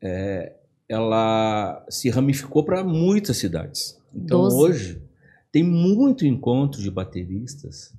[0.00, 0.54] é,
[0.88, 4.00] ela se ramificou para muitas cidades.
[4.14, 4.56] Então Doze.
[4.56, 5.02] hoje
[5.52, 7.92] tem muito encontro de bateristas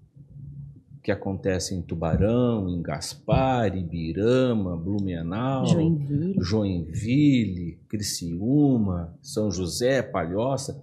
[1.02, 10.82] que acontece em Tubarão, em Gaspar, Ibirama, Blumenau, Joinville, Joinville Criciúma, São José, Palhoça.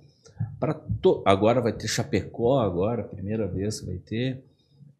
[0.58, 1.22] Para to...
[1.24, 4.44] Agora vai ter Chapecó, agora, primeira vez que vai ter.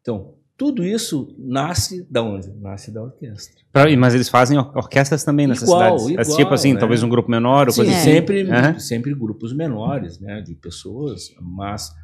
[0.00, 2.50] Então, tudo isso nasce da onde?
[2.50, 3.62] Nasce da orquestra.
[3.96, 6.26] Mas eles fazem orquestras também nessas igual, cidades?
[6.26, 6.78] Igual, tipo assim, é.
[6.78, 7.66] talvez um grupo menor?
[7.66, 8.04] Ou Sim, coisa assim?
[8.04, 8.78] sempre, uhum.
[8.78, 11.94] sempre grupos menores, né, de pessoas, mas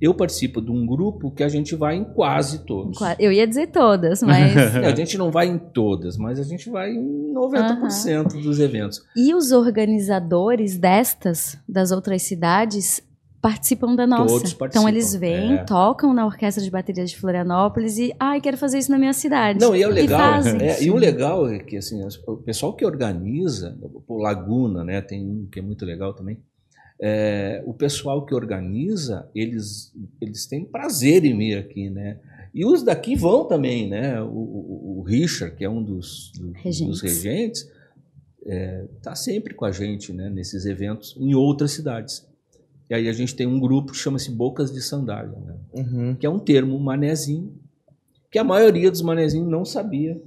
[0.00, 2.98] eu participo de um grupo que a gente vai em quase todos.
[3.18, 4.54] Eu ia dizer todas, mas.
[4.76, 8.40] a gente não vai em todas, mas a gente vai em 90% uhum.
[8.42, 9.02] dos eventos.
[9.16, 13.02] E os organizadores destas, das outras cidades,
[13.40, 14.26] participam da nossa.
[14.26, 14.66] Todos participam.
[14.66, 15.64] Então eles vêm, é.
[15.64, 19.60] tocam na Orquestra de Bateria de Florianópolis e, ai, quero fazer isso na minha cidade.
[19.60, 20.42] Não, e é o legal.
[20.42, 25.00] E, é, e o legal é que assim, o pessoal que organiza, o Laguna, né,
[25.00, 26.38] tem um que é muito legal também
[27.00, 32.18] é, o pessoal que organiza, eles, eles têm prazer em vir aqui, né?
[32.54, 34.20] E os daqui vão também, né?
[34.22, 37.76] O, o, o Richard, que é um dos, regentes, dos regentes
[38.46, 42.26] está é, tá sempre com a gente né, nesses eventos em outras cidades.
[42.88, 45.54] E aí a gente tem um grupo que chama-se Bocas de Sandália, né?
[45.72, 46.14] uhum.
[46.14, 47.52] que é um termo manezinho,
[48.30, 50.20] que a maioria dos manezinhos não sabia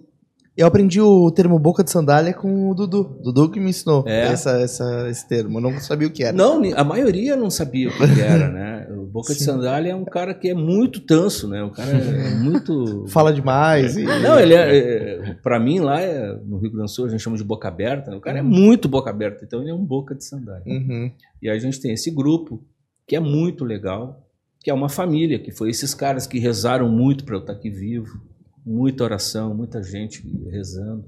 [0.60, 3.17] eu aprendi o termo boca de sandália com o Dudu.
[3.24, 4.28] Dudu que me ensinou é.
[4.28, 5.58] essa, essa, esse termo.
[5.58, 6.36] Eu não sabia o que era.
[6.36, 8.88] Não, a maioria não sabia o que era, né?
[9.00, 9.39] O boca Sim.
[9.39, 11.63] de sandália é um cara que é muito tanso, né?
[11.63, 13.06] O cara é muito.
[13.08, 13.95] Fala demais.
[13.95, 14.04] E...
[14.04, 15.30] Não, ele é.
[15.30, 17.67] é pra mim, lá é, no Rio Grande do Sul, a gente chama de boca
[17.67, 18.12] aberta.
[18.12, 18.17] Né?
[18.17, 20.63] O cara é muito boca aberta, então ele é um boca de sandália.
[20.65, 21.12] Uhum.
[21.41, 22.62] E aí a gente tem esse grupo
[23.08, 24.28] que é muito legal,
[24.60, 27.69] que é uma família, que foi esses caras que rezaram muito para eu estar aqui
[27.69, 28.30] vivo
[28.65, 31.06] muita oração, muita gente rezando.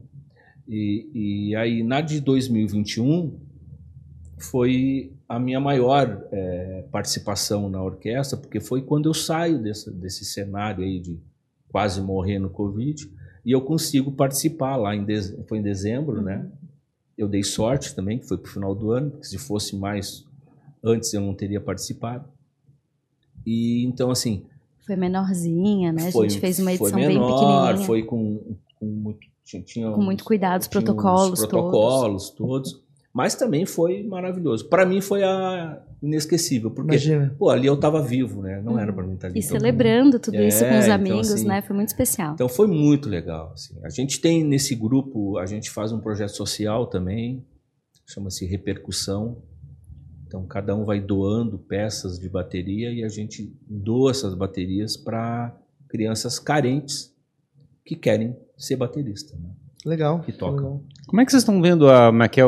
[0.67, 3.39] E, e aí, na de 2021,
[4.37, 10.25] foi a minha maior é, participação na orquestra, porque foi quando eu saio desse, desse
[10.25, 11.19] cenário aí de
[11.69, 13.09] quase morrer no Covid,
[13.45, 15.05] e eu consigo participar lá, em
[15.47, 16.49] foi em dezembro, né?
[17.17, 20.25] Eu dei sorte também, que foi para o final do ano, porque se fosse mais
[20.83, 22.27] antes eu não teria participado.
[23.45, 24.45] E então, assim,
[24.85, 26.11] foi menorzinha, né?
[26.11, 27.85] Foi, a gente fez uma edição menor, bem pequenininha.
[27.85, 29.19] Foi com, com muito,
[29.65, 32.71] tinha, com muito cuidado, os protocolos, os protocolos todos.
[32.71, 32.91] todos.
[33.13, 34.69] Mas também foi maravilhoso.
[34.69, 36.97] Para mim foi a inesquecível, porque
[37.37, 38.61] pô, ali eu estava vivo, né?
[38.63, 39.37] Não era para mim estar ali.
[39.37, 41.61] E então, celebrando tudo é, isso com os então, amigos, então, assim, né?
[41.61, 42.33] Foi muito especial.
[42.33, 43.51] Então foi muito legal.
[43.53, 43.75] Assim.
[43.83, 47.45] A gente tem nesse grupo, a gente faz um projeto social também,
[48.07, 49.37] chama-se Repercussão
[50.31, 55.53] então, cada um vai doando peças de bateria e a gente doa essas baterias para
[55.89, 57.13] crianças carentes
[57.85, 59.35] que querem ser baterista.
[59.37, 59.49] Né?
[59.85, 60.21] Legal.
[60.21, 60.55] Que toca.
[60.55, 60.81] legal.
[61.05, 62.43] Como é que vocês estão vendo a, é é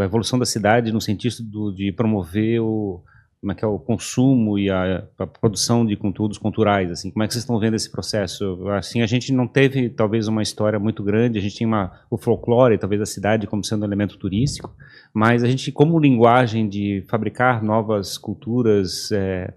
[0.00, 3.02] a evolução da cidade no sentido do- de promover o,
[3.42, 6.92] como é que é o consumo e a, a produção de conteúdos culturais?
[6.92, 8.68] Assim, como é que vocês estão vendo esse processo?
[8.68, 11.40] Assim, a gente não teve talvez uma história muito grande.
[11.40, 14.72] A gente tinha uma, o folclore, talvez a cidade como sendo um elemento turístico,
[15.12, 19.52] mas a gente como linguagem de fabricar novas culturas é,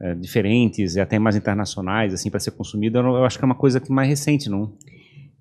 [0.00, 3.54] é, diferentes até mais internacionais assim para ser consumida, eu, eu acho que é uma
[3.54, 4.72] coisa que mais recente, não?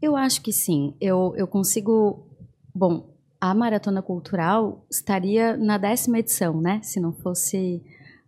[0.02, 0.94] Eu acho que sim.
[1.00, 2.28] Eu, eu consigo.
[2.76, 6.80] Bom, a Maratona Cultural estaria na décima edição, né?
[6.84, 7.84] Se não fosse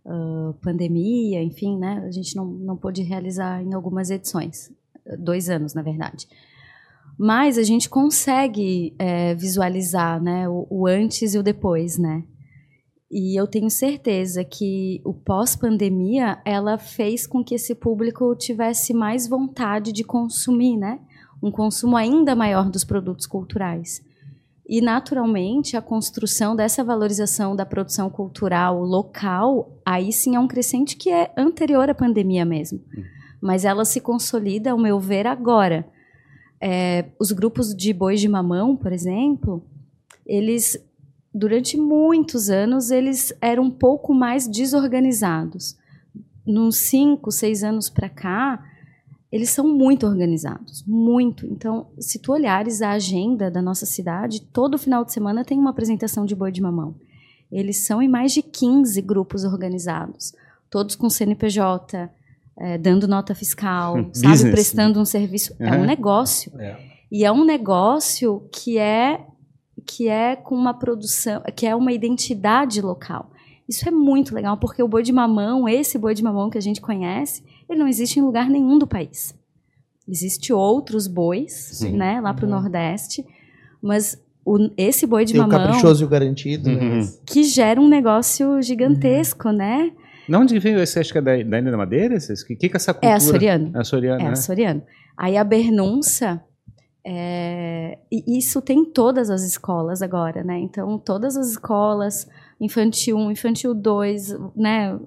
[0.06, 2.04] ah, pandemia, enfim, né?
[2.06, 4.72] A gente não, não pôde realizar em algumas edições.
[5.18, 6.26] Dois anos, na verdade.
[7.18, 12.22] Mas a gente consegue eh, visualizar né, o, o antes e o depois, né?
[13.10, 19.26] E eu tenho certeza que o pós-pandemia, ela fez com que esse público tivesse mais
[19.26, 21.00] vontade de consumir, né?
[21.42, 24.02] um consumo ainda maior dos produtos culturais.
[24.68, 30.94] E, naturalmente, a construção dessa valorização da produção cultural local, aí sim é um crescente
[30.94, 32.78] que é anterior à pandemia mesmo.
[33.40, 35.88] Mas ela se consolida, ao meu ver, agora.
[36.60, 39.64] É, os grupos de bois de mamão, por exemplo,
[40.26, 40.76] eles,
[41.32, 45.78] durante muitos anos, eles eram um pouco mais desorganizados.
[46.44, 48.62] Nos cinco, seis anos para cá,
[49.30, 51.46] eles são muito organizados, muito.
[51.46, 55.70] Então, se tu olhares a agenda da nossa cidade, todo final de semana tem uma
[55.70, 56.94] apresentação de boi de mamão.
[57.52, 60.32] Eles são em mais de 15 grupos organizados,
[60.70, 62.10] todos com CNPJ,
[62.58, 64.50] eh, dando nota fiscal, sabe, Business.
[64.50, 65.54] prestando um serviço.
[65.58, 65.86] É um Uhum.
[65.86, 66.52] negócio.
[66.58, 66.76] É.
[67.10, 69.24] E é um negócio que é
[69.86, 73.30] que é com uma produção, que é uma identidade local.
[73.66, 76.60] Isso é muito legal, porque o boi de mamão, esse boi de mamão que a
[76.60, 79.34] gente conhece, ele não existe em lugar nenhum do país.
[80.06, 81.96] Existe outros bois, Sim.
[81.96, 83.24] né, lá para o Nordeste,
[83.82, 86.70] mas o- esse boi de Tem o mamão caprichoso e o garantido.
[86.70, 86.76] né?
[87.00, 87.12] Uhum.
[87.26, 89.92] que gera um negócio gigantesco, né?
[90.26, 92.16] De onde veio esse, acho que é da, da Ilha da Madeira?
[92.16, 93.12] O que, que é essa cultura?
[93.12, 93.70] É açoriano.
[93.74, 94.30] É açoriano, É né?
[94.30, 94.82] açoriano.
[95.16, 96.42] Aí a Bernunça,
[97.04, 100.58] é, e isso tem em todas as escolas agora, né?
[100.58, 102.28] Então, todas as escolas,
[102.60, 104.98] infantil 1, infantil 2, né?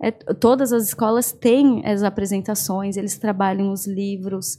[0.00, 4.58] É, todas as escolas têm as apresentações, eles trabalham os livros.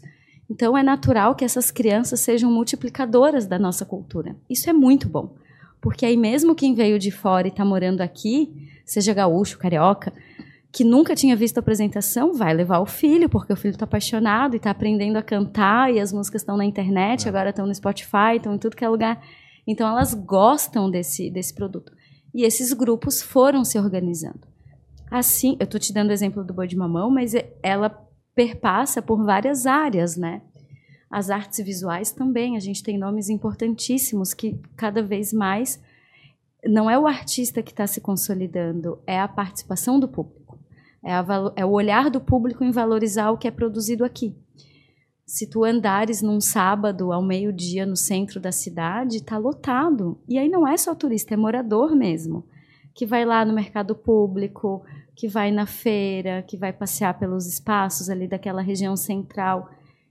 [0.49, 4.35] Então, é natural que essas crianças sejam multiplicadoras da nossa cultura.
[4.49, 5.35] Isso é muito bom.
[5.81, 8.51] Porque aí, mesmo quem veio de fora e está morando aqui,
[8.85, 10.11] seja gaúcho, carioca,
[10.71, 14.55] que nunca tinha visto a apresentação, vai levar o filho, porque o filho está apaixonado
[14.55, 18.35] e está aprendendo a cantar, e as músicas estão na internet, agora estão no Spotify,
[18.37, 19.21] estão em tudo que é lugar.
[19.65, 21.91] Então, elas gostam desse, desse produto.
[22.39, 24.47] E esses grupos foram se organizando.
[25.11, 27.89] Assim, eu estou te dando o exemplo do boi de mamão, mas é- ela
[28.33, 30.41] perpassa por várias áreas, né?
[31.11, 35.81] As artes visuais também, a gente tem nomes importantíssimos que cada vez mais
[36.63, 40.57] não é o artista que está se consolidando, é a participação do público.
[41.03, 41.25] É, a
[41.57, 44.33] é o olhar do público em valorizar o que é produzido aqui.
[45.29, 50.19] Se tu andares num sábado ao meio-dia no centro da cidade, está lotado.
[50.27, 52.43] E aí não é só turista, é morador mesmo.
[52.95, 54.83] Que vai lá no mercado público,
[55.15, 59.69] que vai na feira, que vai passear pelos espaços ali daquela região central.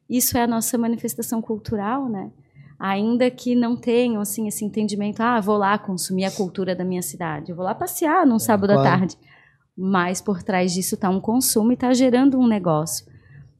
[0.08, 2.30] Isso é a nossa manifestação cultural, né?
[2.78, 7.02] Ainda que não tenham assim esse entendimento, ah, vou lá consumir a cultura da minha
[7.02, 9.00] cidade, vou lá passear num sábado à claro.
[9.00, 9.16] tarde.
[9.76, 13.17] Mas por trás disso está um consumo e está gerando um negócio.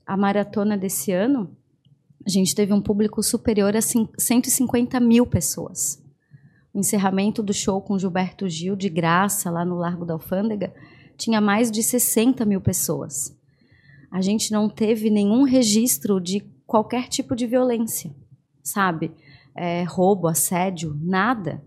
[0.09, 1.55] A maratona desse ano,
[2.27, 6.03] a gente teve um público superior a cin- 150 mil pessoas.
[6.73, 10.75] O encerramento do show com Gilberto Gil, de graça, lá no Largo da Alfândega,
[11.19, 13.37] tinha mais de 60 mil pessoas.
[14.11, 18.11] A gente não teve nenhum registro de qualquer tipo de violência,
[18.63, 19.13] sabe?
[19.55, 21.63] É, roubo, assédio, nada.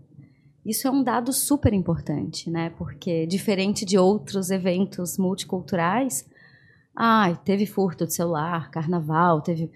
[0.66, 2.70] Isso é um dado super importante, né?
[2.70, 6.24] Porque, diferente de outros eventos multiculturais,
[6.96, 9.70] ai, teve furto de celular, carnaval, teve.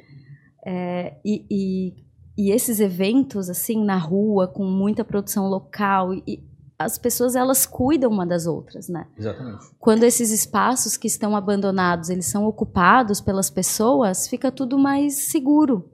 [0.64, 1.94] é, e, e,
[2.36, 6.44] e esses eventos, assim, na rua, com muita produção local, e,
[6.78, 9.06] as pessoas, elas cuidam uma das outras, né?
[9.16, 9.64] Exatamente.
[9.78, 15.90] quando esses espaços que estão abandonados eles são ocupados pelas pessoas, fica tudo mais seguro.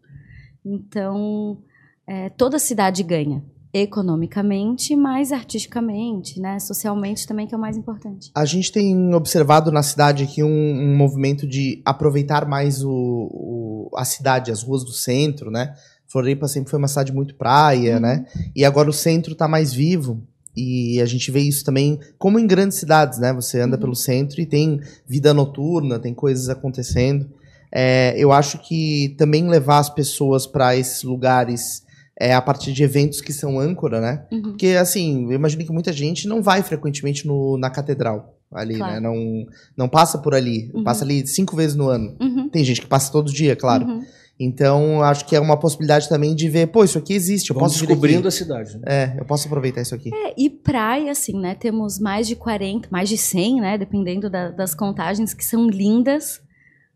[0.65, 1.63] Então,
[2.05, 8.31] é, toda cidade ganha economicamente, mas artisticamente, né, socialmente também que é o mais importante.
[8.35, 13.91] A gente tem observado na cidade aqui um, um movimento de aproveitar mais o, o-
[13.97, 15.75] a cidade, as ruas do centro, né?
[16.07, 18.27] Floripa sempre foi uma cidade muito praia, né?
[18.55, 20.23] E agora o centro tá mais vivo.
[20.55, 23.33] E a gente vê isso também, como em grandes cidades, né?
[23.33, 23.81] Você anda Uhum.
[23.81, 27.31] pelo centro e tem vida noturna, tem coisas acontecendo.
[27.75, 31.83] É, eu acho que também levar as pessoas para esses lugares
[32.23, 34.25] é a partir de eventos que são âncora, né?
[34.31, 34.43] Uhum.
[34.43, 38.93] Porque, assim, eu imagino que muita gente não vai frequentemente no, na catedral ali, Claro.
[38.93, 39.01] né?
[39.01, 40.71] Não, não passa por ali.
[40.75, 40.85] Uhum.
[40.85, 42.15] Passa ali cinco vezes no ano.
[42.21, 42.49] Uhum.
[42.51, 43.87] Tem gente que passa todo dia, claro.
[43.87, 44.03] Uhum.
[44.39, 47.73] Então, acho que é uma possibilidade também de ver, pô, isso aqui existe, eu Vamos
[47.75, 48.77] posso descobrindo a cidade.
[48.79, 48.83] Né?
[48.87, 50.11] É, eu posso aproveitar isso aqui.
[50.13, 51.55] É, e praia, assim, né?
[51.55, 53.79] Temos mais de 40, mais de 100, né?
[53.79, 56.41] Dependendo da- das contagens, que são lindas.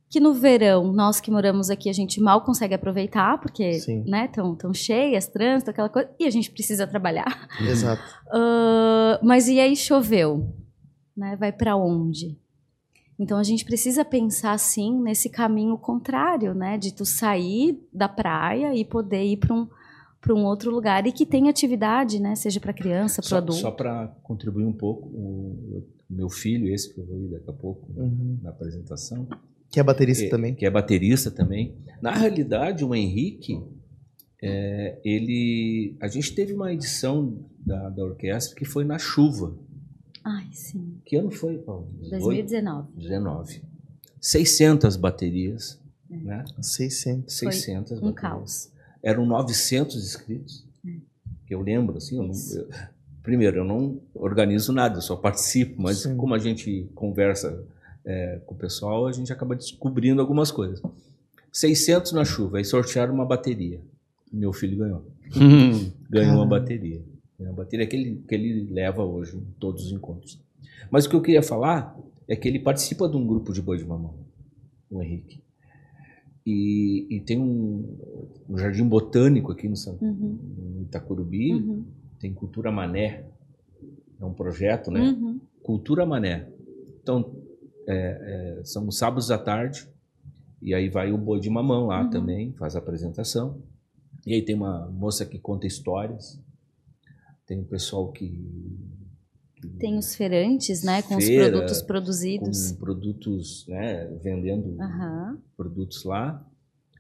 [0.08, 4.04] Que no verão, nós que moramos aqui, a gente mal consegue aproveitar, porque, Sim.
[4.06, 7.48] né, tão, tão cheias, trânsito, aquela coisa, e a gente precisa trabalhar.
[7.60, 8.02] Exato.
[8.30, 10.54] Ah, mas e aí choveu?
[11.16, 11.34] Né?
[11.36, 12.38] Vai para onde?
[13.18, 16.76] Então a gente precisa pensar assim nesse caminho contrário, né?
[16.76, 19.66] De tu sair da praia e poder ir para um
[20.20, 22.34] para um outro lugar e que tenha atividade, né?
[22.34, 23.60] Seja para criança, para adulto.
[23.60, 27.48] só para contribuir um pouco, o o meu filho, esse que eu vou ir daqui
[27.50, 28.38] a pouco Uhum.
[28.42, 29.26] na apresentação,
[29.76, 30.54] Que é baterista que, também.
[30.54, 31.74] que é baterista também.
[32.00, 33.62] Na realidade, o Henrique,
[34.42, 39.54] é, ele, a gente teve uma edição da, da orquestra que foi na chuva.
[40.24, 40.98] Ai, sim.
[41.04, 41.88] Que ano foi, Paulo?
[42.08, 42.88] 2019.
[42.96, 43.62] 19.
[44.18, 46.42] 600 baterias, né?
[46.60, 47.34] 600.
[47.36, 48.14] 600 Um baterias.
[48.20, 48.72] caos.
[49.02, 50.64] Eram 900 inscritos.
[51.46, 52.16] Que eu lembro, assim.
[52.16, 52.68] eu não- eu-
[53.22, 56.16] primeiro, eu não organizo nada, eu só participo, mas Sim.
[56.16, 57.62] como a gente conversa
[58.06, 60.80] é, com o pessoal, a gente acaba descobrindo algumas coisas.
[61.52, 63.80] 600 na chuva, aí sortearam uma bateria.
[64.32, 65.04] Meu filho ganhou.
[66.10, 67.02] Ganhou uma bateria.
[67.38, 70.40] Ganhou uma bateria que ele, que ele leva hoje em todos os encontros.
[70.90, 71.96] Mas o que eu queria falar
[72.28, 74.14] é que ele participa de um grupo de boi de mamão,
[74.90, 75.40] o Henrique.
[76.44, 77.96] E, e tem um,
[78.48, 81.84] um jardim botânico aqui no, San- Uhum, Itacurubi, uhum,
[82.20, 83.24] tem Cultura Mané.
[84.20, 85.00] É um projeto, né?
[85.10, 85.40] uhum.
[85.62, 86.48] Cultura Mané.
[87.02, 87.34] Então,
[87.86, 89.88] é, é, são os sábados à tarde,
[90.60, 92.10] e aí vai o boi de mamão lá Uhum.
[92.10, 93.62] também, faz a apresentação.
[94.26, 96.40] E aí tem uma moça que conta histórias,
[97.46, 98.28] tem o pessoal que.
[99.56, 101.02] que- Tem os feirantes, né?
[101.02, 102.72] Com Feira, os produtos com produzidos.
[102.72, 104.06] produtos, né?
[104.22, 105.38] Vendendo Aham.
[105.56, 106.44] produtos lá.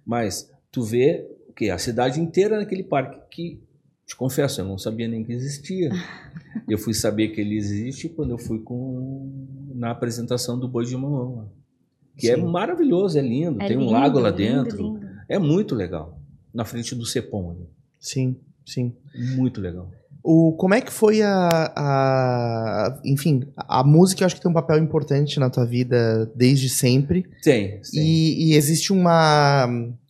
[0.04, 1.70] Mas tu vê o quê?
[1.70, 3.60] A cidade inteira naquele parque que,
[4.06, 5.90] te confesso, eu não sabia nem que existia.
[6.68, 10.96] eu fui saber que ele existe quando eu fui com na apresentação do Boi de
[10.96, 11.44] Mamão lá.
[12.16, 12.44] Que é Sim.
[12.46, 14.82] maravilhoso, é lindo, É tem um lindo, lago lá lindo, dentro.
[14.82, 15.06] lindo.
[15.28, 16.18] É muito legal.
[16.54, 17.68] Na frente do Cepom ali.
[18.00, 18.94] Sim, sim.
[19.36, 19.90] Muito legal.
[20.24, 24.54] O, como é que foi a, a- Enfim, a música eu acho que tem um
[24.54, 27.24] papel importante na tua vida desde sempre.
[27.42, 28.02] Tem, tem.
[28.02, 29.66] E, e existe uma,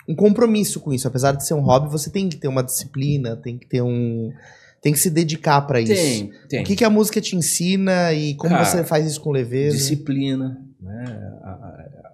[0.09, 1.07] um compromisso com isso.
[1.09, 4.33] Apesar de ser um hobby, você tem que ter uma disciplina, tem que ter um.
[4.81, 5.93] Tem que se dedicar pra isso.
[5.93, 6.63] Tem, tem.
[6.63, 9.77] O que, que a música te ensina e como Cara, você faz isso com leveza?
[9.77, 11.05] disciplina, né?
[11.43, 11.53] a- a-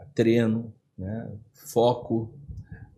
[0.01, 1.29] a- treino, né?
[1.55, 2.33] foco,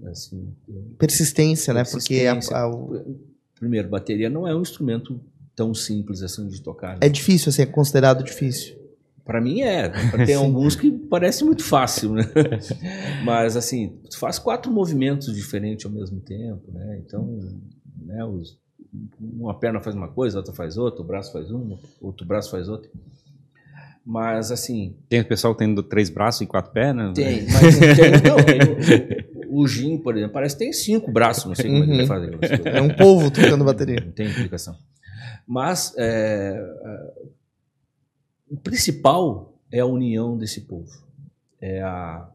[0.06, 0.52] assim,
[0.98, 1.84] Persistência, né?
[1.84, 2.56] Porque Persistência.
[2.56, 3.16] a- o-
[3.58, 5.20] primeiro, bateria não é um instrumento
[5.56, 6.94] tão simples assim de tocar.
[6.94, 6.98] né?
[7.02, 8.76] é difícil, assim, é considerado difícil.
[9.24, 9.88] Para mim é.
[10.26, 12.24] Tem alguns que parece muito fácil, né?
[13.24, 17.00] Mas assim, tu faz quatro movimentos diferentes ao mesmo tempo, né?
[17.04, 17.40] Então,
[18.02, 18.58] né, os-
[19.20, 22.68] uma perna faz uma coisa, outra faz outra, o braço faz uma, outro braço faz
[22.68, 22.90] outra.
[24.06, 27.14] Mas assim, Tem o pessoal tendo três braços e quatro pernas?
[27.14, 31.46] tem, mas tem, não, tem o, o Jim, por exemplo, parece que tem cinco braços,
[31.46, 32.06] não sei como é que ele Uhum.
[32.06, 32.50] faz.
[32.66, 34.00] É um povo tocando bateria.
[34.04, 34.76] Não tem explicação.
[35.46, 36.54] Mas é,
[36.84, 37.12] é,
[38.50, 40.90] o principal é a união desse povo.
[41.60, 42.28] É a,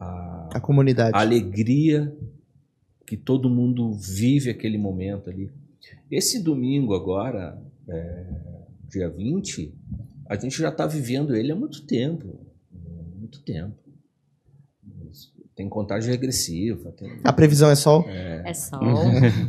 [0.00, 1.14] a, A comunidade.
[1.14, 2.10] a alegria
[3.06, 5.50] que todo mundo vive aquele momento ali.
[6.10, 8.26] Esse domingo agora, é,
[8.88, 9.74] dia 20,
[10.28, 12.40] a gente já está vivendo ele há muito tempo.
[13.18, 13.74] Muito tempo.
[15.54, 18.04] Tem contagem regressiva, tem, A previsão é sol?
[18.08, 18.82] É sol.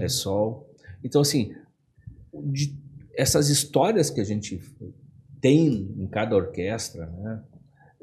[0.02, 0.70] é sol.
[1.04, 1.54] Então, assim,
[2.52, 2.76] de-
[3.16, 4.60] essas histórias que a gente
[5.40, 7.42] tem em cada orquestra, né,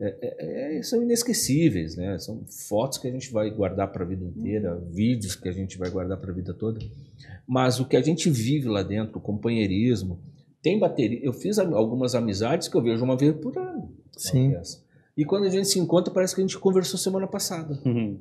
[0.01, 2.19] é- é- é- são inesquecíveis, né?
[2.19, 5.77] São fotos que a gente vai guardar para a vida inteira, vídeos que a gente
[5.79, 6.81] vai guardar para a vida toda.
[7.47, 10.19] Mas o que a gente vive lá dentro, o companheirismo,
[10.63, 11.21] tem bateria.
[11.23, 13.93] Eu fiz algumas amizades que eu vejo uma vez por ano.
[14.17, 14.55] Sim.
[15.17, 17.79] E quando a gente se encontra, parece que a gente conversou semana passada.
[17.85, 18.19] Uhum.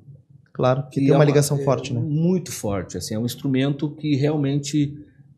[0.53, 1.99] Claro, que E tem é uma ligação é forte, né?
[2.01, 2.97] Muito forte.
[2.97, 4.97] Assim, é um instrumento que realmente.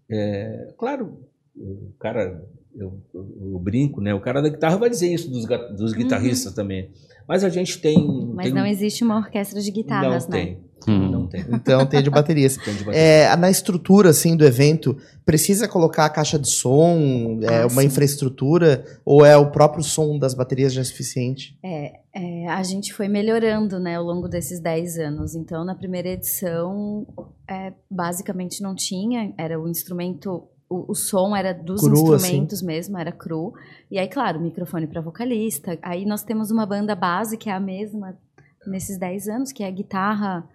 [0.09, 1.19] é, claro,
[1.55, 2.43] o cara
[2.75, 4.13] eu, eu- eu brinco, né?
[4.13, 5.45] O cara da guitarra vai dizer isso dos,
[5.77, 6.89] dos guitarristas também.
[7.27, 7.97] Mas a gente tem.
[7.97, 8.33] Uhum.
[8.35, 10.45] Mas tem- não existe uma orquestra de guitarras, não né?
[10.45, 10.71] tem.
[10.87, 11.11] Hum.
[11.11, 11.45] Não tem.
[11.51, 12.57] Então tem de baterias.
[12.65, 12.99] Tem de bateria.
[12.99, 17.81] É, na estrutura assim do evento, precisa colocar a caixa de som, é, Ah, uma
[17.81, 17.87] sim.
[17.87, 21.55] infraestrutura, ou é o próprio som das baterias já suficiente?
[21.63, 25.35] É, a gente foi melhorando né, ao longo desses 10 anos.
[25.35, 27.05] Então, na primeira edição,
[27.47, 32.27] é, basicamente não tinha, era o instrumento, o, o som era dos Cru, assim.
[32.27, 33.53] instrumentos mesmo, era cru.
[33.89, 35.77] E aí, claro, microfone para vocalista.
[35.81, 38.17] Aí nós temos uma banda base que é a mesma
[38.65, 40.47] nesses 10 anos, que é a guitarra,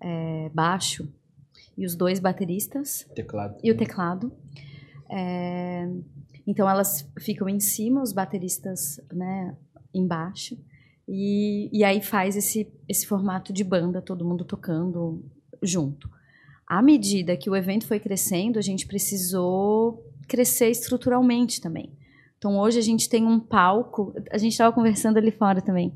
[0.00, 1.12] é, baixo
[1.76, 3.58] e os dois bateristas Teclado.
[3.62, 4.32] e o teclado.
[5.10, 5.88] É,
[6.46, 9.56] então elas ficam em cima, os bateristas né,
[9.92, 10.56] embaixo.
[11.08, 15.24] E, e aí faz esse, esse formato de banda, todo mundo tocando
[15.62, 16.08] junto.
[16.66, 21.92] À medida que o evento foi crescendo, a gente precisou crescer estruturalmente também.
[22.36, 25.94] Então hoje a gente tem um palco, a gente estava conversando ali fora também.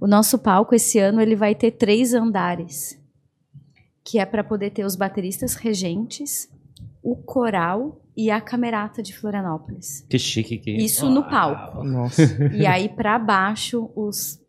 [0.00, 3.00] O nosso palco esse ano ele vai ter três andares,
[4.04, 6.48] que é para poder ter os bateristas regentes,
[7.02, 10.04] o coral e a camerata de Florianópolis.
[10.08, 11.84] Que chique que Isso no palco.
[11.84, 12.22] Nossa.
[12.52, 14.40] E aí para baixo os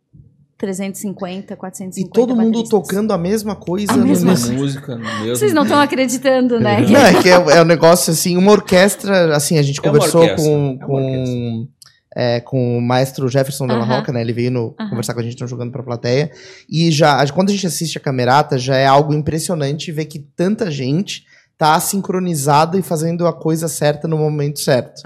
[0.60, 2.70] 350, 450 E todo mundo bateristas.
[2.70, 4.62] tocando a mesma coisa A no mesma mesmo- coisa.
[4.62, 5.36] música no mesmo.
[5.36, 6.82] Vocês não estão acreditando, né?
[6.82, 10.28] Não, é que é, é um negócio assim, uma orquestra, assim, a gente É conversou
[10.36, 11.68] com, é com,
[12.16, 13.96] é, com o maestro Jefferson Della Aham.
[14.00, 14.20] Roca, né?
[14.20, 14.90] Ele veio no, Aham.
[14.90, 16.30] conversar com a gente, estão jogando pra plateia.
[16.70, 20.70] E já, quando a gente assiste a camerata, já é algo impressionante ver que tanta
[20.70, 21.24] gente
[21.60, 25.02] tá sincronizada e fazendo a coisa certa no momento certo.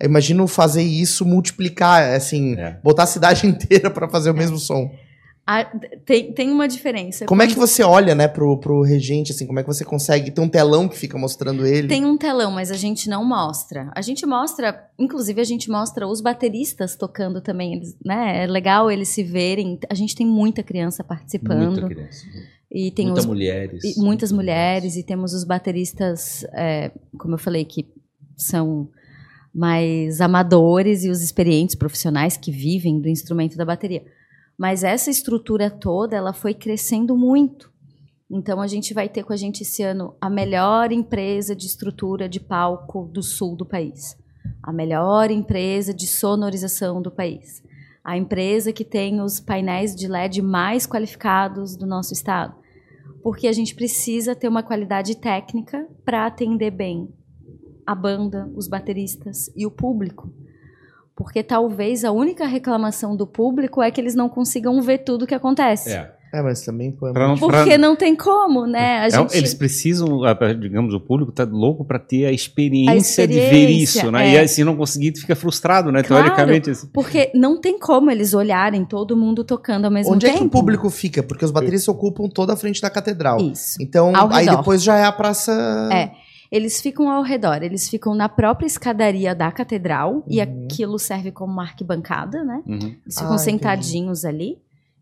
[0.00, 2.78] Eu imagino fazer isso, multiplicar, assim, É.
[2.82, 4.90] botar a cidade inteira pra fazer o mesmo som.
[5.46, 5.64] Ah,
[6.04, 7.24] tem, tem uma diferença.
[7.26, 10.30] Como é que você olha, né, pro, pro regente, assim, como é que você consegue
[10.30, 11.88] ter um telão que fica mostrando ele?
[11.88, 13.90] Tem um telão, mas a gente não mostra.
[13.94, 18.44] A gente mostra, inclusive a gente mostra os bateristas tocando também, eles, né?
[18.44, 19.78] É legal eles se verem.
[19.90, 22.26] A gente tem muita criança participando Muita criança.
[22.70, 23.84] E tem Muitas os, mulheres.
[23.84, 27.86] e muitas mulheres e temos os bateristas, é, como eu falei, que
[28.36, 28.90] são
[29.54, 34.04] mais amadores e os experientes profissionais que vivem do instrumento da bateria.
[34.56, 37.72] Mas essa estrutura toda, ela foi crescendo muito.
[38.30, 42.28] Então a gente vai ter com a gente esse ano a melhor empresa de estrutura
[42.28, 44.16] de palco do sul do país,
[44.62, 47.62] a melhor empresa de sonorização do país,
[48.08, 52.56] a empresa que tem os painéis de LED mais qualificados do nosso estado,
[53.22, 57.12] porque a gente precisa ter uma qualidade técnica para atender bem
[57.86, 60.32] a banda, os bateristas e o público.
[61.14, 65.26] Porque talvez a única reclamação do público é que eles não consigam ver tudo o
[65.26, 65.92] que acontece.
[65.92, 66.16] É.
[66.32, 68.98] É, mas também pô, é Pra não- Porque não tem como, né?
[69.00, 69.36] A É, gente...
[69.36, 73.44] Eles precisam, ah, pra- digamos, o público tá louco para ter a experiência, de ver
[73.44, 74.28] experiência, isso, né?
[74.28, 74.32] é.
[74.34, 76.02] E aí, se não conseguir, tu fica frustrado, né?
[76.02, 76.24] Claro.
[76.24, 76.70] Teoricamente.
[76.70, 76.88] Assim.
[76.92, 80.36] Porque não tem como eles olharem todo mundo tocando ao mesmo Onde tempo.
[80.36, 81.22] é que o público fica?
[81.22, 83.38] Porque os bateristas ocupam toda a frente da catedral.
[83.40, 83.76] Isso.
[83.80, 84.58] Então, Ao aí redor.
[84.58, 85.88] depois já é a praça.
[85.92, 86.10] É.
[86.50, 90.64] Eles ficam ao redor, eles ficam na própria escadaria da catedral e Uhum.
[90.64, 92.62] aquilo serve como uma arquibancada, né?
[92.66, 92.78] Uhum.
[93.04, 94.56] Eles ficam Ah, sentadinhos ali.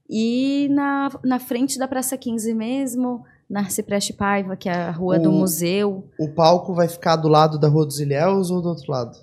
[0.09, 5.19] E na, na frente da Praça 15 mesmo, na Arcipreste Paiva, que é a rua
[5.19, 8.69] do O- museu, O palco vai ficar do lado da Rua dos Ilhéus ou do
[8.69, 9.17] outro lado?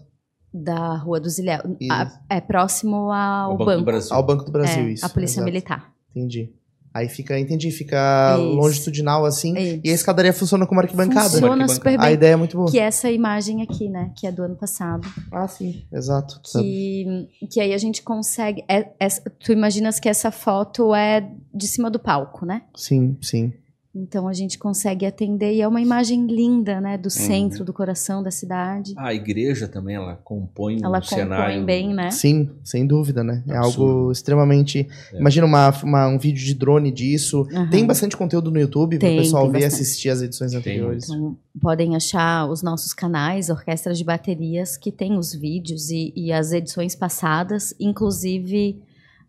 [0.54, 1.64] da Rua dos Ilhéus.
[1.92, 3.80] A- É próximo ao O Banco banco.
[3.80, 4.16] do Brasil.
[4.16, 5.06] Ao Banco do Brasil, É, isso.
[5.06, 5.46] a Polícia exato.
[5.46, 5.94] Militar.
[6.16, 6.54] Entendi.
[6.94, 8.44] Aí fica, entendi, fica Isso.
[8.56, 9.58] longitudinal assim.
[9.58, 9.82] Isso.
[9.84, 11.22] E a escadaria funciona como arquibancada.
[11.30, 11.74] Funciona arquibancada.
[11.74, 12.14] super A bem.
[12.14, 12.70] ideia é muito boa.
[12.70, 14.12] Que é essa imagem aqui, né?
[14.16, 15.08] Que é do ano passado.
[15.32, 16.40] Ah, sim, exato.
[16.44, 18.64] Que, que aí a gente consegue.
[18.70, 22.62] é- essa- tu imaginas que essa foto é de cima do palco, né?
[22.76, 23.54] Sim, sim.
[23.96, 26.98] Então a gente consegue atender e é uma imagem linda, né?
[26.98, 28.94] Do centro, do coração da cidade.
[28.98, 31.64] Ah, a igreja também, ela compõe Ela um compõe cenário.
[31.64, 32.10] bem, né?
[32.10, 33.44] Sim, sem dúvida, né?
[33.48, 33.84] É Absurdo.
[33.92, 34.88] algo extremamente.
[35.14, 35.20] É.
[35.20, 37.48] Imagina uma, uma- um vídeo de drone disso.
[37.54, 37.70] Aham.
[37.70, 40.56] Tem bastante conteúdo no YouTube para o Tem, pessoal tem ver e assistir as edições
[40.56, 41.08] anteriores.
[41.08, 46.32] Então, podem achar os nossos canais, Orquestras de Baterias, que tem os vídeos e, e
[46.32, 48.82] as edições passadas, inclusive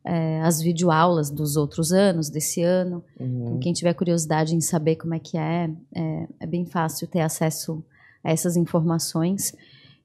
[0.05, 3.03] é, as videoaulas dos outros anos, desse ano.
[3.19, 3.43] Uhum.
[3.43, 7.21] Então, quem tiver curiosidade em saber como é que é, é, é bem fácil ter
[7.21, 7.83] acesso
[8.23, 9.55] a essas informações.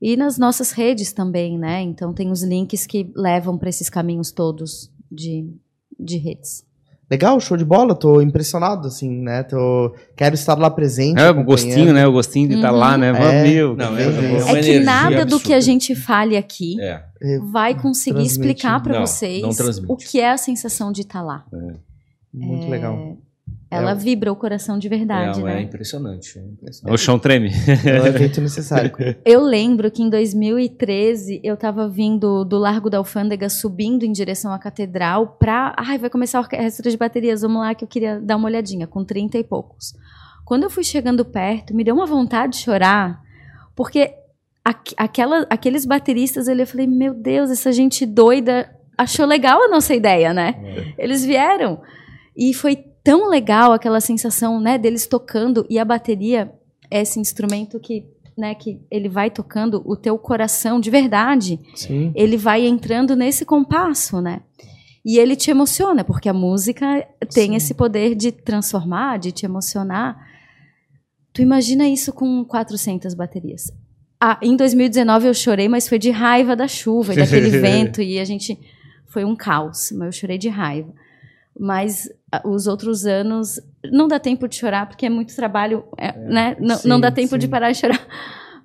[0.01, 1.81] E nas nossas redes também, né?
[1.81, 5.53] Então tem os links que levam para esses caminhos todos de,
[5.99, 6.65] de redes.
[7.09, 7.95] Legal, show de bola.
[7.95, 9.41] Tô impressionado, assim, né?
[9.43, 9.95] Tô...
[10.15, 11.19] Quero estar lá presente.
[11.19, 12.05] É, o gostinho, né?
[12.05, 12.77] O gostinho de estar Uhum.
[12.77, 13.07] lá, né?
[13.09, 13.43] É.
[13.43, 15.61] Meu, Não, que é- é é que nada do que a absurda.
[15.61, 17.01] gente fale aqui É.
[17.51, 18.31] vai conseguir Transmite.
[18.39, 19.91] explicar para Não, vocês não transmite.
[19.91, 21.43] o que é a sensação de estar lá.
[22.31, 23.17] Muito É, legal.
[23.71, 23.95] Ela É.
[23.95, 25.59] vibra o coração de verdade, é, né?
[25.59, 26.39] é impressionante.
[26.39, 26.93] é impressionante.
[26.93, 27.51] O chão treme.
[27.85, 28.91] É um evento necessário.
[29.23, 34.51] Eu lembro que em 2013 eu tava vindo do Largo da Alfândega subindo em direção
[34.51, 35.75] à catedral pra.
[35.77, 38.87] Ai, vai começar a orquestra de baterias, vamos lá que eu queria dar uma olhadinha,
[38.87, 39.93] com 30 e poucos.
[40.45, 43.21] Quando eu fui chegando perto, me deu uma vontade de chorar,
[43.75, 44.11] porque
[44.65, 48.67] aqu- aquela, aqueles bateristas ali, eu falei, meu Deus, essa gente doida
[48.97, 50.93] achou legal a nossa ideia, né?
[50.97, 51.81] Eles vieram.
[52.35, 56.53] E foi tão legal aquela sensação, né, deles tocando e a bateria
[56.91, 58.05] é esse instrumento que,
[58.37, 61.59] né, que ele vai tocando o teu coração de verdade.
[61.73, 62.11] Sim.
[62.13, 64.43] Ele vai entrando nesse compasso, né?
[65.03, 66.85] E ele te emociona, porque a música
[67.33, 67.55] tem Sim.
[67.55, 70.15] esse poder de transformar, de te emocionar.
[71.33, 73.71] Tu imagina isso com 400 baterias.
[74.21, 78.23] Ah, em 2019 eu chorei, mas foi de raiva da chuva daquele vento e a
[78.23, 78.59] gente
[79.07, 80.93] foi um caos, mas eu chorei de raiva.
[81.59, 82.09] Mas
[82.45, 83.59] os outros anos
[83.91, 86.55] não dá tempo de chorar porque é muito trabalho, é, né?
[86.59, 87.51] Não, Sim, não dá tempo de sim.
[87.51, 87.99] parar de chorar.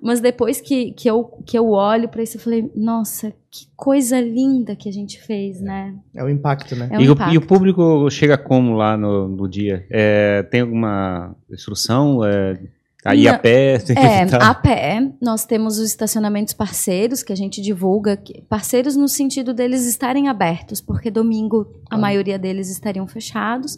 [0.01, 4.21] Mas depois que, que, eu, que eu olho para isso, eu falei, nossa, que coisa
[4.21, 5.95] linda que a gente fez, né?
[6.13, 6.89] É o impacto, né?
[6.91, 7.33] É um e, o, impacto.
[7.33, 9.85] e o público chega como lá no, no dia?
[9.89, 12.23] É, tem alguma instrução?
[12.23, 12.59] É,
[13.05, 13.77] aí a pé?
[13.79, 18.21] Tem É, que tá- a pé, nós temos os estacionamentos parceiros que a gente divulga.
[18.49, 21.97] Parceiros no sentido deles estarem abertos, porque domingo a Ah.
[21.97, 23.77] maioria deles estariam fechados.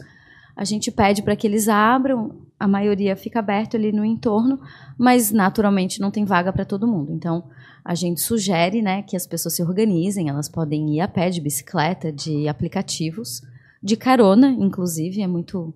[0.56, 4.60] A gente pede para que eles abram, a maioria fica aberto ali no entorno,
[4.98, 7.12] mas naturalmente não tem vaga para todo mundo.
[7.14, 7.44] Então
[7.86, 11.40] a gente sugere né, que as pessoas se organizem, elas podem ir a pé, de
[11.40, 13.42] bicicleta, de aplicativos,
[13.84, 15.74] de carona, inclusive, é muito,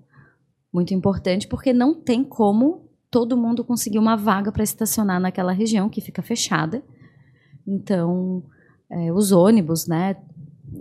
[0.73, 5.89] muito importante, porque não tem como todo mundo conseguir uma vaga para estacionar naquela região
[5.89, 6.82] que fica fechada.
[7.68, 8.43] Então,
[8.89, 10.16] é, os ônibus, né?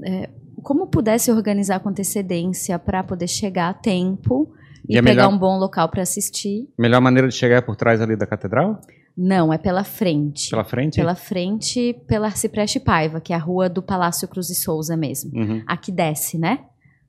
[0.04, 0.30] é,
[0.62, 4.52] como pudesse organizar com antecedência para poder chegar a tempo
[4.88, 6.68] e, E pegar melhor- um bom local para assistir.
[6.78, 8.80] Melhor maneira de chegar é por trás ali da catedral?
[9.16, 10.50] Não, é pela frente.
[10.50, 10.96] Pela frente?
[10.96, 15.32] Pela frente, pela Arcipreste Paiva, que é a rua do Palácio Cruz e Souza mesmo.
[15.36, 15.62] Uhum.
[15.66, 16.60] A que desce, né?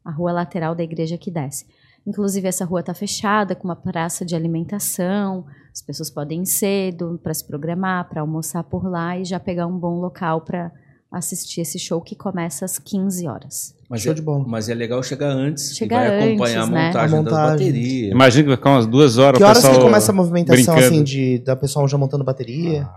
[0.03, 1.65] A rua lateral da igreja que desce.
[2.05, 5.45] Inclusive, essa rua está fechada com uma praça de alimentação.
[5.73, 9.67] As pessoas podem ir cedo para se programar, para almoçar por lá e já pegar
[9.67, 10.71] um bom local para
[11.11, 13.75] assistir esse show que começa às 15 horas.
[13.89, 14.45] Mas Show é, de bola.
[14.47, 16.85] mas é legal chegar antes, Chegar que vai acompanhar antes, a né?
[16.87, 17.67] montagem, A das montagem.
[17.67, 18.11] baterias.
[18.11, 20.73] Imagina que vai ficar umas duas horas Que o horas que pessoal começa a movimentação,
[20.75, 20.85] brincando.
[20.95, 22.87] assim, de, da pessoa já montando bateria?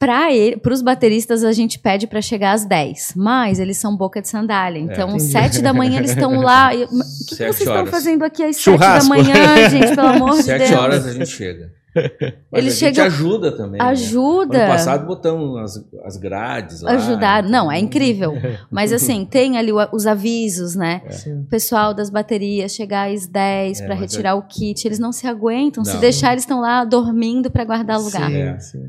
[0.00, 4.28] Para os bateristas, a gente pede para chegar às 10, mas eles são boca de
[4.30, 4.80] sandália.
[4.80, 5.24] Então, entendi.
[5.30, 6.74] 7 da manhã eles estão lá.
[6.74, 6.94] e- O que,
[7.28, 7.90] que Sete vocês estão horas.
[7.90, 9.08] fazendo aqui às 7 da Churrasco.
[9.10, 9.94] manhã, gente?
[9.94, 10.80] Pelo amor de Sete Deus.
[10.80, 11.70] horas a gente chega.
[12.50, 13.78] Mas Eles a gente ajuda também.
[13.78, 13.84] né?
[13.84, 14.58] Ajuda.
[14.58, 16.92] Ano passado botamos as, as grades lá.
[16.92, 17.42] ajudar.
[17.42, 18.32] Não, é incrível.
[18.70, 21.02] Mas assim, tem ali o- os avisos, né?
[21.10, 21.40] Sim.
[21.40, 25.12] O pessoal das baterias chegar às 10 É, para mas retirar o kit, eles não
[25.12, 25.84] se aguentam.
[25.84, 26.00] Se Não.
[26.00, 28.30] deixar, eles estão lá dormindo para guardar lugar.
[28.30, 28.58] Sim, É.
[28.60, 28.84] sim.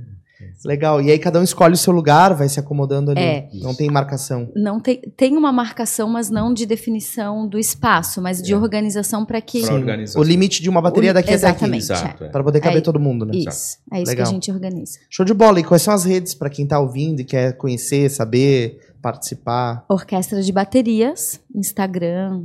[0.65, 1.01] Legal.
[1.01, 3.19] E aí cada um escolhe o seu lugar, vai se acomodando ali.
[3.21, 3.49] É.
[3.53, 4.51] Não tem marcação.
[4.55, 8.57] Não tem, tem uma marcação, mas não de definição do espaço, mas de É.
[8.57, 9.63] organização para que.
[9.69, 10.21] Organização.
[10.21, 11.65] O limite de uma bateria O- daqui até aqui.
[11.65, 11.83] exatamente.
[11.83, 12.23] Exato.
[12.25, 12.29] é.
[12.29, 12.81] Para poder caber É.
[12.81, 13.33] todo mundo, né?
[13.35, 13.77] Isso.
[13.91, 14.25] É isso Legal.
[14.25, 14.99] que a gente organiza.
[15.09, 15.59] Show de bola.
[15.59, 19.83] E quais são as redes para quem tá ouvindo e quer conhecer, saber, participar?
[19.89, 22.43] Orquestra de baterias, Instagram,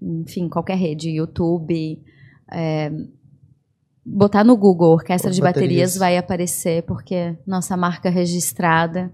[0.00, 2.00] enfim, qualquer rede, YouTube.
[4.04, 5.70] Botar no Google Orquestra de baterias.
[5.70, 5.96] baterias.
[5.96, 9.10] vai aparecer, porque nossa marca registrada,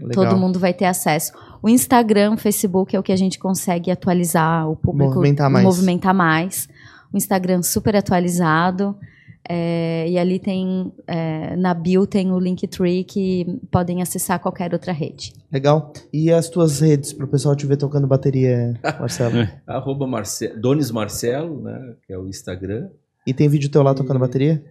[0.00, 0.24] Legal.
[0.24, 1.32] todo mundo vai ter acesso.
[1.62, 5.64] O Instagram, o Facebook é o que a gente consegue atualizar, o público Movimentar mais.
[5.64, 6.68] movimentar mais.
[7.12, 8.96] O Instagram super atualizado.
[9.48, 14.92] é, e ali tem, é, na bio tem o Linktree que podem acessar qualquer outra
[14.92, 15.32] rede.
[15.52, 15.92] Legal.
[16.12, 19.46] E as tuas redes para o pessoal te ver tocando bateria, Marcelo?
[19.66, 20.48] Arroba Marce...
[20.58, 21.94] Donis Marcelo, né?
[22.06, 22.88] Que é o Instagram.
[23.26, 24.62] E tem vídeo teu lá tocando bateria?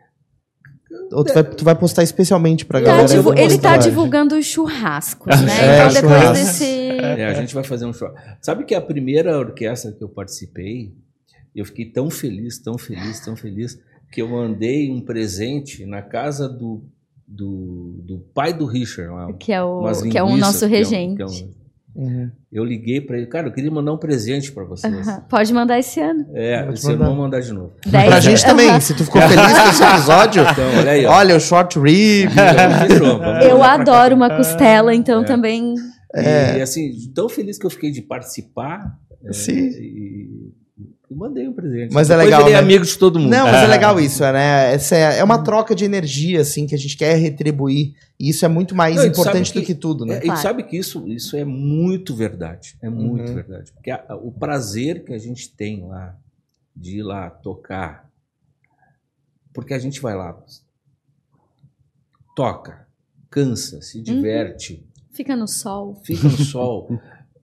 [1.14, 3.08] Ou tu vai, tu vai postar especialmente pra Tá galera?
[3.08, 5.52] divu- ele tá divulgando os churrascos, né?
[5.62, 6.34] É, então depois churrasco.
[6.34, 6.66] desse.
[6.66, 8.10] É, a gente vai fazer um show.
[8.42, 10.94] Sabe que a primeira orquestra que eu participei,
[11.56, 13.78] eu fiquei tão feliz, tão feliz, tão feliz,
[14.12, 16.84] que eu mandei um presente na casa do,
[17.28, 19.12] do, do pai do Richard.
[19.12, 21.16] Lá, Que é o, que é o nosso que é um- regente.
[21.18, 21.61] que é um-
[21.94, 22.32] Uhum.
[22.52, 25.08] eu liguei para ele, cara, eu queria mandar um presente para vocês.
[25.08, 25.26] Aham.
[25.30, 26.26] Pode mandar esse ano.
[26.34, 27.04] É, Vou te se eu mandar.
[27.06, 27.74] não vou mandar de novo.
[27.86, 31.36] Dez- Pra gente também, se tu ficou feliz com esse episódio, Então, olha aí, olha
[31.36, 32.30] o short rib.
[32.96, 35.26] Então, Eu adoro uma costela, então É.
[35.26, 35.76] também.
[36.16, 36.58] É.
[36.60, 38.98] E assim, tão feliz que eu fiquei de participar.
[39.26, 39.54] é, Sim.
[39.58, 40.52] E,
[41.12, 41.94] e mandei um presente.
[41.94, 42.60] Mas é Depois legal, virei né?
[42.60, 43.30] amigo de todo mundo.
[43.30, 43.68] Não, mas é Ah.
[43.68, 44.74] legal isso, né?
[44.74, 47.94] Essa é, é uma troca de energia, assim, que a gente quer retribuir.
[48.18, 50.18] E isso é muito mais Não, importante do que- que tudo, né?
[50.18, 50.40] É, Claro.
[50.40, 52.78] E sabe que isso, isso é muito verdade.
[52.82, 53.36] É muito Uhum.
[53.36, 53.72] verdade.
[53.74, 56.16] Porque a- o prazer que a gente tem lá
[56.76, 58.10] de ir lá tocar.
[59.54, 60.34] Porque a gente vai lá,
[62.36, 62.88] toca,
[63.30, 65.96] cansa, se diverte, Fica no sol.
[66.04, 66.90] fica no sol,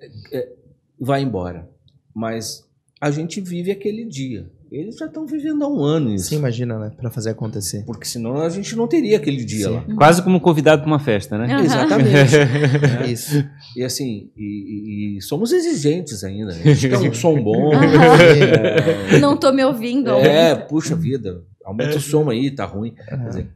[0.00, 0.52] é, é,
[0.98, 1.68] vai embora.
[2.14, 2.66] Mas
[3.00, 4.50] a gente vive aquele dia.
[4.70, 6.26] Eles já estão vivendo há um ano isso.
[6.28, 6.92] Você imagina, né?
[6.94, 7.84] Pra fazer acontecer.
[7.86, 9.72] Porque senão a gente não teria aquele dia Sim.
[9.74, 9.84] lá.
[9.96, 11.46] Quase como convidado para uma festa, né?
[11.46, 11.64] Aham.
[11.64, 12.36] Exatamente.
[12.36, 13.06] né?
[13.10, 13.48] Isso.
[13.74, 16.52] E assim, e, e- e somos exigentes ainda.
[16.52, 16.60] né?
[16.70, 17.72] A gente quer um som bom.
[17.74, 18.18] Aham.
[19.14, 20.10] é, Não tô me ouvindo.
[20.10, 22.94] é, puxa vida, aumenta o som aí, tá ruim.
[22.94, 23.50] Quer dizer,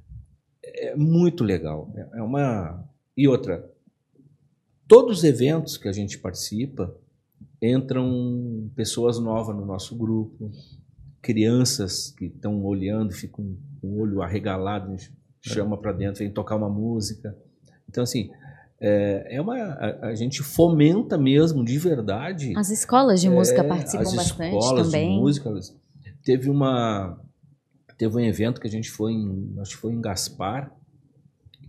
[0.64, 1.93] é muito legal.
[1.95, 2.82] É é uma.
[3.14, 3.62] E outra,
[4.88, 6.95] todos os eventos que a gente participa
[7.63, 10.51] entram pessoas novas no nosso grupo,
[11.23, 16.33] crianças que estão olhando, ficam com o olho arregalado, a gente chama para dentro, vem
[16.33, 17.37] tocar uma música.
[17.89, 18.31] Então, assim,
[18.81, 23.69] é, é uma, a, a gente fomenta mesmo, de verdade, As escolas de música é,
[23.69, 25.15] participam as bastante escolas também.
[25.15, 25.51] De música,
[26.25, 27.19] teve uma
[27.97, 30.75] teve um evento que a gente foi em, acho que foi em Gaspar.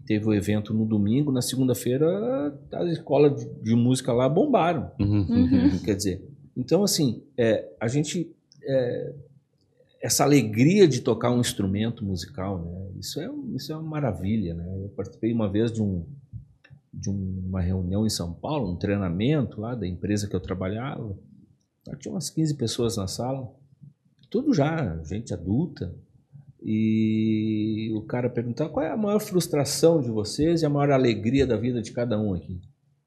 [0.05, 4.91] Teve o evento no domingo, na segunda-feira as escolas de, de música lá bombaram.
[4.99, 5.79] Uhum.
[5.83, 6.21] Quer dizer,
[6.55, 8.29] então assim, é, a gente
[8.63, 9.13] é,
[10.01, 12.99] essa alegria de tocar um instrumento musical, né?
[12.99, 14.65] Isso é isso é uma maravilha, né?
[14.83, 16.05] Eu participei uma vez de um
[16.93, 21.17] de uma reunião em São Paulo, um treinamento lá da empresa que eu trabalhava.
[21.87, 23.51] Lá Tinha umas 15 pessoas na sala,
[24.29, 25.95] tudo já gente adulta.
[26.65, 31.45] E o cara perguntava qual é a maior frustração de vocês e a maior alegria
[31.45, 32.59] da vida de cada um aqui.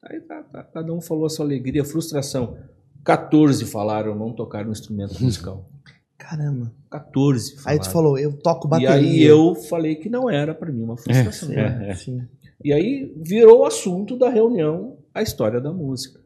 [0.02, 2.56] Aí tá, tá, cada um falou a sua alegria, frustração.
[3.04, 5.68] 14 falaram não tocar um instrumento musical.
[6.18, 6.72] Caramba.
[6.90, 7.82] 14 Aí falaram.
[7.82, 8.94] tu falou, eu toco E bateria.
[8.94, 11.52] aí eu falei que não era para mim uma frustração.
[11.52, 12.22] É, sim.
[12.64, 16.20] E aí virou o assunto da reunião a história da música.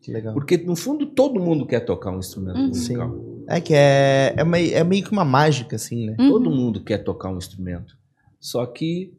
[0.00, 0.34] Que legal.
[0.34, 2.68] Porque no fundo todo mundo quer tocar um instrumento Uhum.
[2.68, 3.14] musical.
[3.48, 6.16] É que é, é, meio, é meio que uma mágica, assim, né?
[6.18, 6.28] Uhum.
[6.30, 7.96] Todo mundo quer tocar um instrumento.
[8.40, 9.14] Só que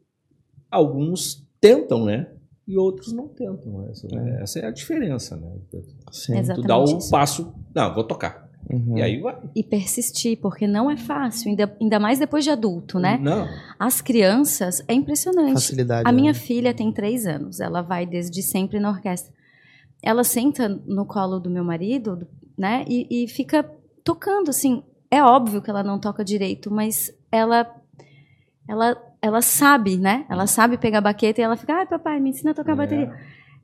[0.70, 2.28] alguns tentam, né?
[2.66, 3.88] E outros não tentam.
[3.90, 4.42] Essa É.
[4.42, 5.50] essa é a diferença, né?
[6.12, 6.34] Sim.
[6.54, 7.10] Tu dá o isso.
[7.10, 8.46] passo, não, vou tocar.
[8.70, 8.98] Uhum.
[8.98, 9.38] E aí vai.
[9.56, 13.18] E persistir, porque não é fácil, ainda, ainda mais depois de adulto, né?
[13.22, 13.48] Não.
[13.78, 15.54] As crianças, é impressionante.
[15.54, 16.06] Facilidade.
[16.06, 16.20] A né?
[16.20, 19.32] minha filha tem três anos, ela vai desde sempre na orquestra.
[20.02, 22.26] Ela senta no colo do meu marido, do-
[22.58, 23.64] né, e, e fica
[24.08, 24.82] tocando, assim.
[25.10, 27.70] É óbvio que ela não toca direito, mas ela,
[28.66, 30.24] ela, ela sabe, né?
[30.30, 33.12] Ela sabe pegar baqueta e ela fica, ai papai, me ensina a tocar bateria.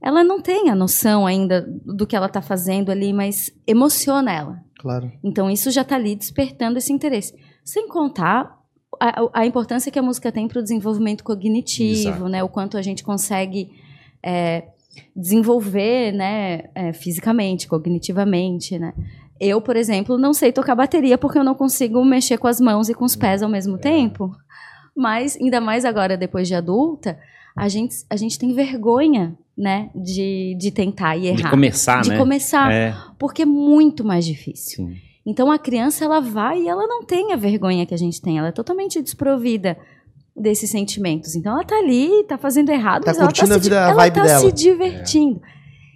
[0.02, 4.64] Ela não tem a noção ainda do que ela está fazendo ali, mas emociona ela.
[4.78, 5.10] Claro.
[5.22, 7.34] Então isso já está ali despertando esse interesse.
[7.64, 8.58] Sem contar
[9.00, 12.28] a, a importância que a música tem para o desenvolvimento cognitivo, Exato.
[12.28, 12.44] né?
[12.44, 13.70] O quanto a gente consegue
[14.22, 14.68] é,
[15.16, 16.64] desenvolver, né?
[16.74, 18.92] é, fisicamente, cognitivamente, né?
[19.46, 22.88] Eu, por exemplo, não sei tocar bateria porque eu não consigo mexer com as mãos
[22.88, 24.34] e com os pés ao mesmo tempo.
[24.96, 27.18] Mas, ainda mais agora, depois de adulta,
[27.56, 29.90] a gente, a gente tem vergonha, né?
[29.94, 31.44] De, de tentar e errar.
[31.44, 32.16] De começar, De né?
[32.18, 34.86] começar É, porque é muito mais difícil.
[34.86, 34.96] sim.
[35.26, 38.36] Então a criança ela vai e ela não tem a vergonha que a gente tem,
[38.38, 39.74] ela é totalmente desprovida
[40.36, 41.34] desses sentimentos.
[41.34, 43.80] Então ela tá ali, tá fazendo errado, Tá mas ela curtindo tá, a se, vida-
[43.80, 44.40] a ela vibe tá dela.
[44.40, 45.40] se divertindo.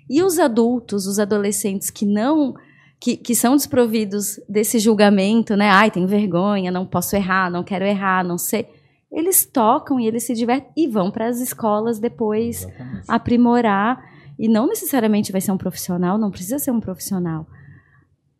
[0.08, 2.54] E os adultos, os adolescentes que não
[3.00, 5.70] que, que são desprovidos desse julgamento, né?
[5.70, 8.68] Ai, tenho vergonha, não posso errar, não quero errar, não sei.
[9.10, 13.04] Eles tocam e eles se divertem e vão para as escolas depois Exatamente.
[13.08, 14.02] aprimorar
[14.38, 17.46] e não necessariamente vai ser um profissional, não precisa ser um profissional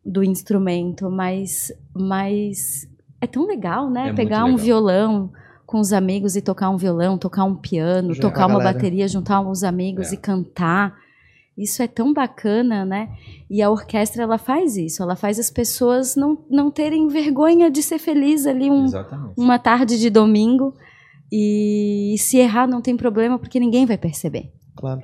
[0.05, 2.87] do instrumento, mas mas
[3.21, 4.09] é tão legal, né?
[4.09, 4.57] É Pegar um legal.
[4.57, 5.31] violão
[5.65, 9.07] com os amigos e tocar um violão, tocar um piano, Juntar tocar a uma bateria,
[9.07, 10.15] juntar uns amigos É.
[10.15, 10.95] e cantar.
[11.59, 13.09] Isso é tão bacana, né?
[13.49, 17.83] E a orquestra ela faz isso, ela faz as pessoas não, não terem vergonha de
[17.83, 19.33] ser feliz ali um, Exatamente.
[19.37, 20.73] uma tarde de domingo
[21.31, 24.51] e se errar não tem problema porque ninguém vai perceber.
[24.75, 25.03] Claro.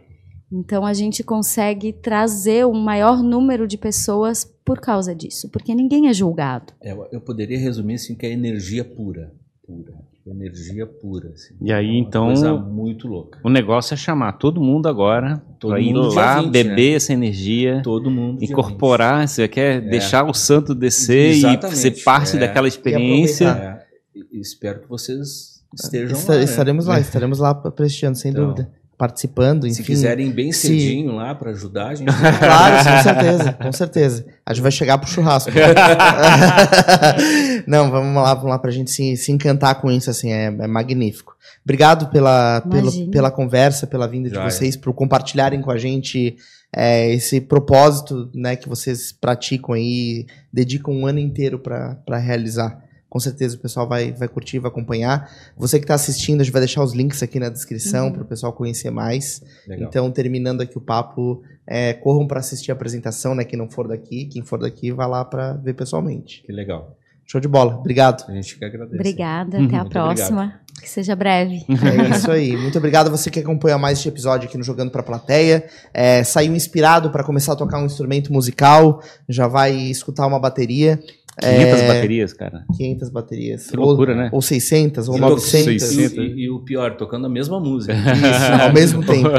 [0.52, 6.08] Então a gente consegue trazer um maior número de pessoas por causa disso, porque ninguém
[6.08, 6.72] é julgado.
[6.82, 9.34] É, eu- eu poderia resumir assim que é energia pura,
[9.66, 9.94] pura,
[10.32, 11.30] energia pura.
[11.30, 11.54] assim.
[11.62, 13.40] E aí, É uma então- coisa muito louca.
[13.44, 16.96] O negócio é chamar todo mundo agora Todo pra ir lá, 20, beber né?
[16.96, 19.82] essa energia, Todo mundo incorporar, você quer É.
[19.82, 22.40] deixar o santo descer e Exatamente, ser parte é.
[22.40, 22.72] daquela 20.
[22.74, 23.48] experiência.
[23.50, 23.86] É,
[24.20, 26.38] e- e espero que vocês estejam Esta- lá.
[26.40, 26.44] né?
[26.46, 28.72] estaremos lá, estaremos lá prestigiando, sem Então, dúvida.
[28.98, 29.76] Participando, enfim.
[29.76, 32.12] Se quiserem bem se- cedinho lá para ajudar, a gente.
[32.14, 34.26] Claro, com certeza, com certeza.
[34.46, 35.52] A gente vai chegar pro churrasco.
[37.68, 40.68] Não, vamos lá, vamos lá pra gente se, se encantar com isso, assim, é, é
[40.68, 41.36] magnífico.
[41.64, 42.64] Obrigado pela,
[43.12, 44.50] pela, conversa, pela vinda de Já é.
[44.50, 46.38] vocês, por compartilharem com a gente
[46.76, 52.85] é, esse propósito né, que vocês praticam aí, dedicam um ano inteiro pra realizar.
[53.16, 55.30] Com certeza o pessoal vai, vai curtir, vai acompanhar.
[55.56, 58.12] Você que está assistindo, a gente vai deixar os links aqui na descrição Uhum.
[58.12, 59.42] para o pessoal conhecer mais.
[59.66, 59.88] Legal.
[59.88, 63.46] Então, terminando aqui o papo, é, corram para assistir a apresentação, né?
[63.46, 66.44] Quem não for daqui, quem for daqui, vai lá para ver pessoalmente.
[66.46, 66.98] Que legal.
[67.26, 67.78] Show de bola.
[67.78, 68.30] Obrigado.
[68.30, 68.96] A gente que agradece.
[68.96, 69.66] Obrigada, Uhum.
[69.66, 70.60] até a Muito próxima.
[70.82, 71.64] Que seja breve.
[71.70, 72.58] É isso aí.
[72.58, 75.64] Muito obrigado a você que acompanha mais este episódio aqui no Jogando pra Plateia.
[75.94, 81.00] É, saiu inspirado para começar a tocar um instrumento musical, já vai escutar uma bateria.
[81.40, 82.64] 500 É, baterias, cara.
[82.78, 83.68] 500 baterias.
[83.68, 84.30] Que loucura, ou, né?
[84.32, 85.68] Ou 600, ou E 900.
[85.68, 86.18] E, 600.
[86.18, 87.94] e- e o pior, tocando a mesma música.
[88.16, 89.30] Isso, ao mesmo tempo.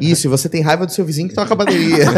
[0.00, 2.04] Isso, e você tem raiva do seu vizinho que toca a bateria.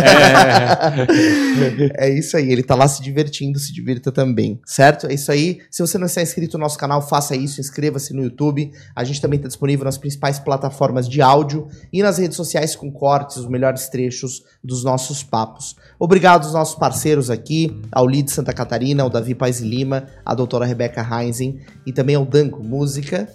[1.97, 5.07] É isso aí, ele tá lá se divertindo, se divirta também, certo?
[5.07, 5.61] É isso aí.
[5.71, 8.71] Se você não está inscrito no nosso canal, faça isso, inscreva-se no YouTube.
[8.95, 12.91] A gente também está disponível nas principais plataformas de áudio e nas redes sociais com
[12.91, 15.77] cortes, os melhores trechos dos nossos papos.
[16.05, 20.35] Obrigado aos nossos parceiros aqui, ao Lid Santa Catarina, ao Davi Paz e Lima, à
[20.35, 23.27] doutora Rebeca Heinzen e também ao Danco, música,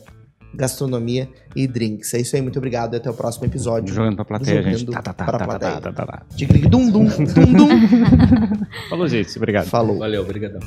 [0.53, 2.13] gastronomia e drinks.
[2.13, 3.91] É isso aí, muito obrigado e até o próximo episódio.
[3.91, 4.91] Jogando pra plateia, Jogando gente.
[4.91, 5.81] Tá, tá, tá, pra tá, tá, plateia.
[5.81, 6.25] tá, tá, tá.
[6.35, 7.69] Tigre dum dum dum dum.
[8.87, 9.35] Falou, gente.
[9.35, 9.65] Obrigado.
[9.65, 9.97] Falou.
[9.97, 10.59] Valeu, obrigadão.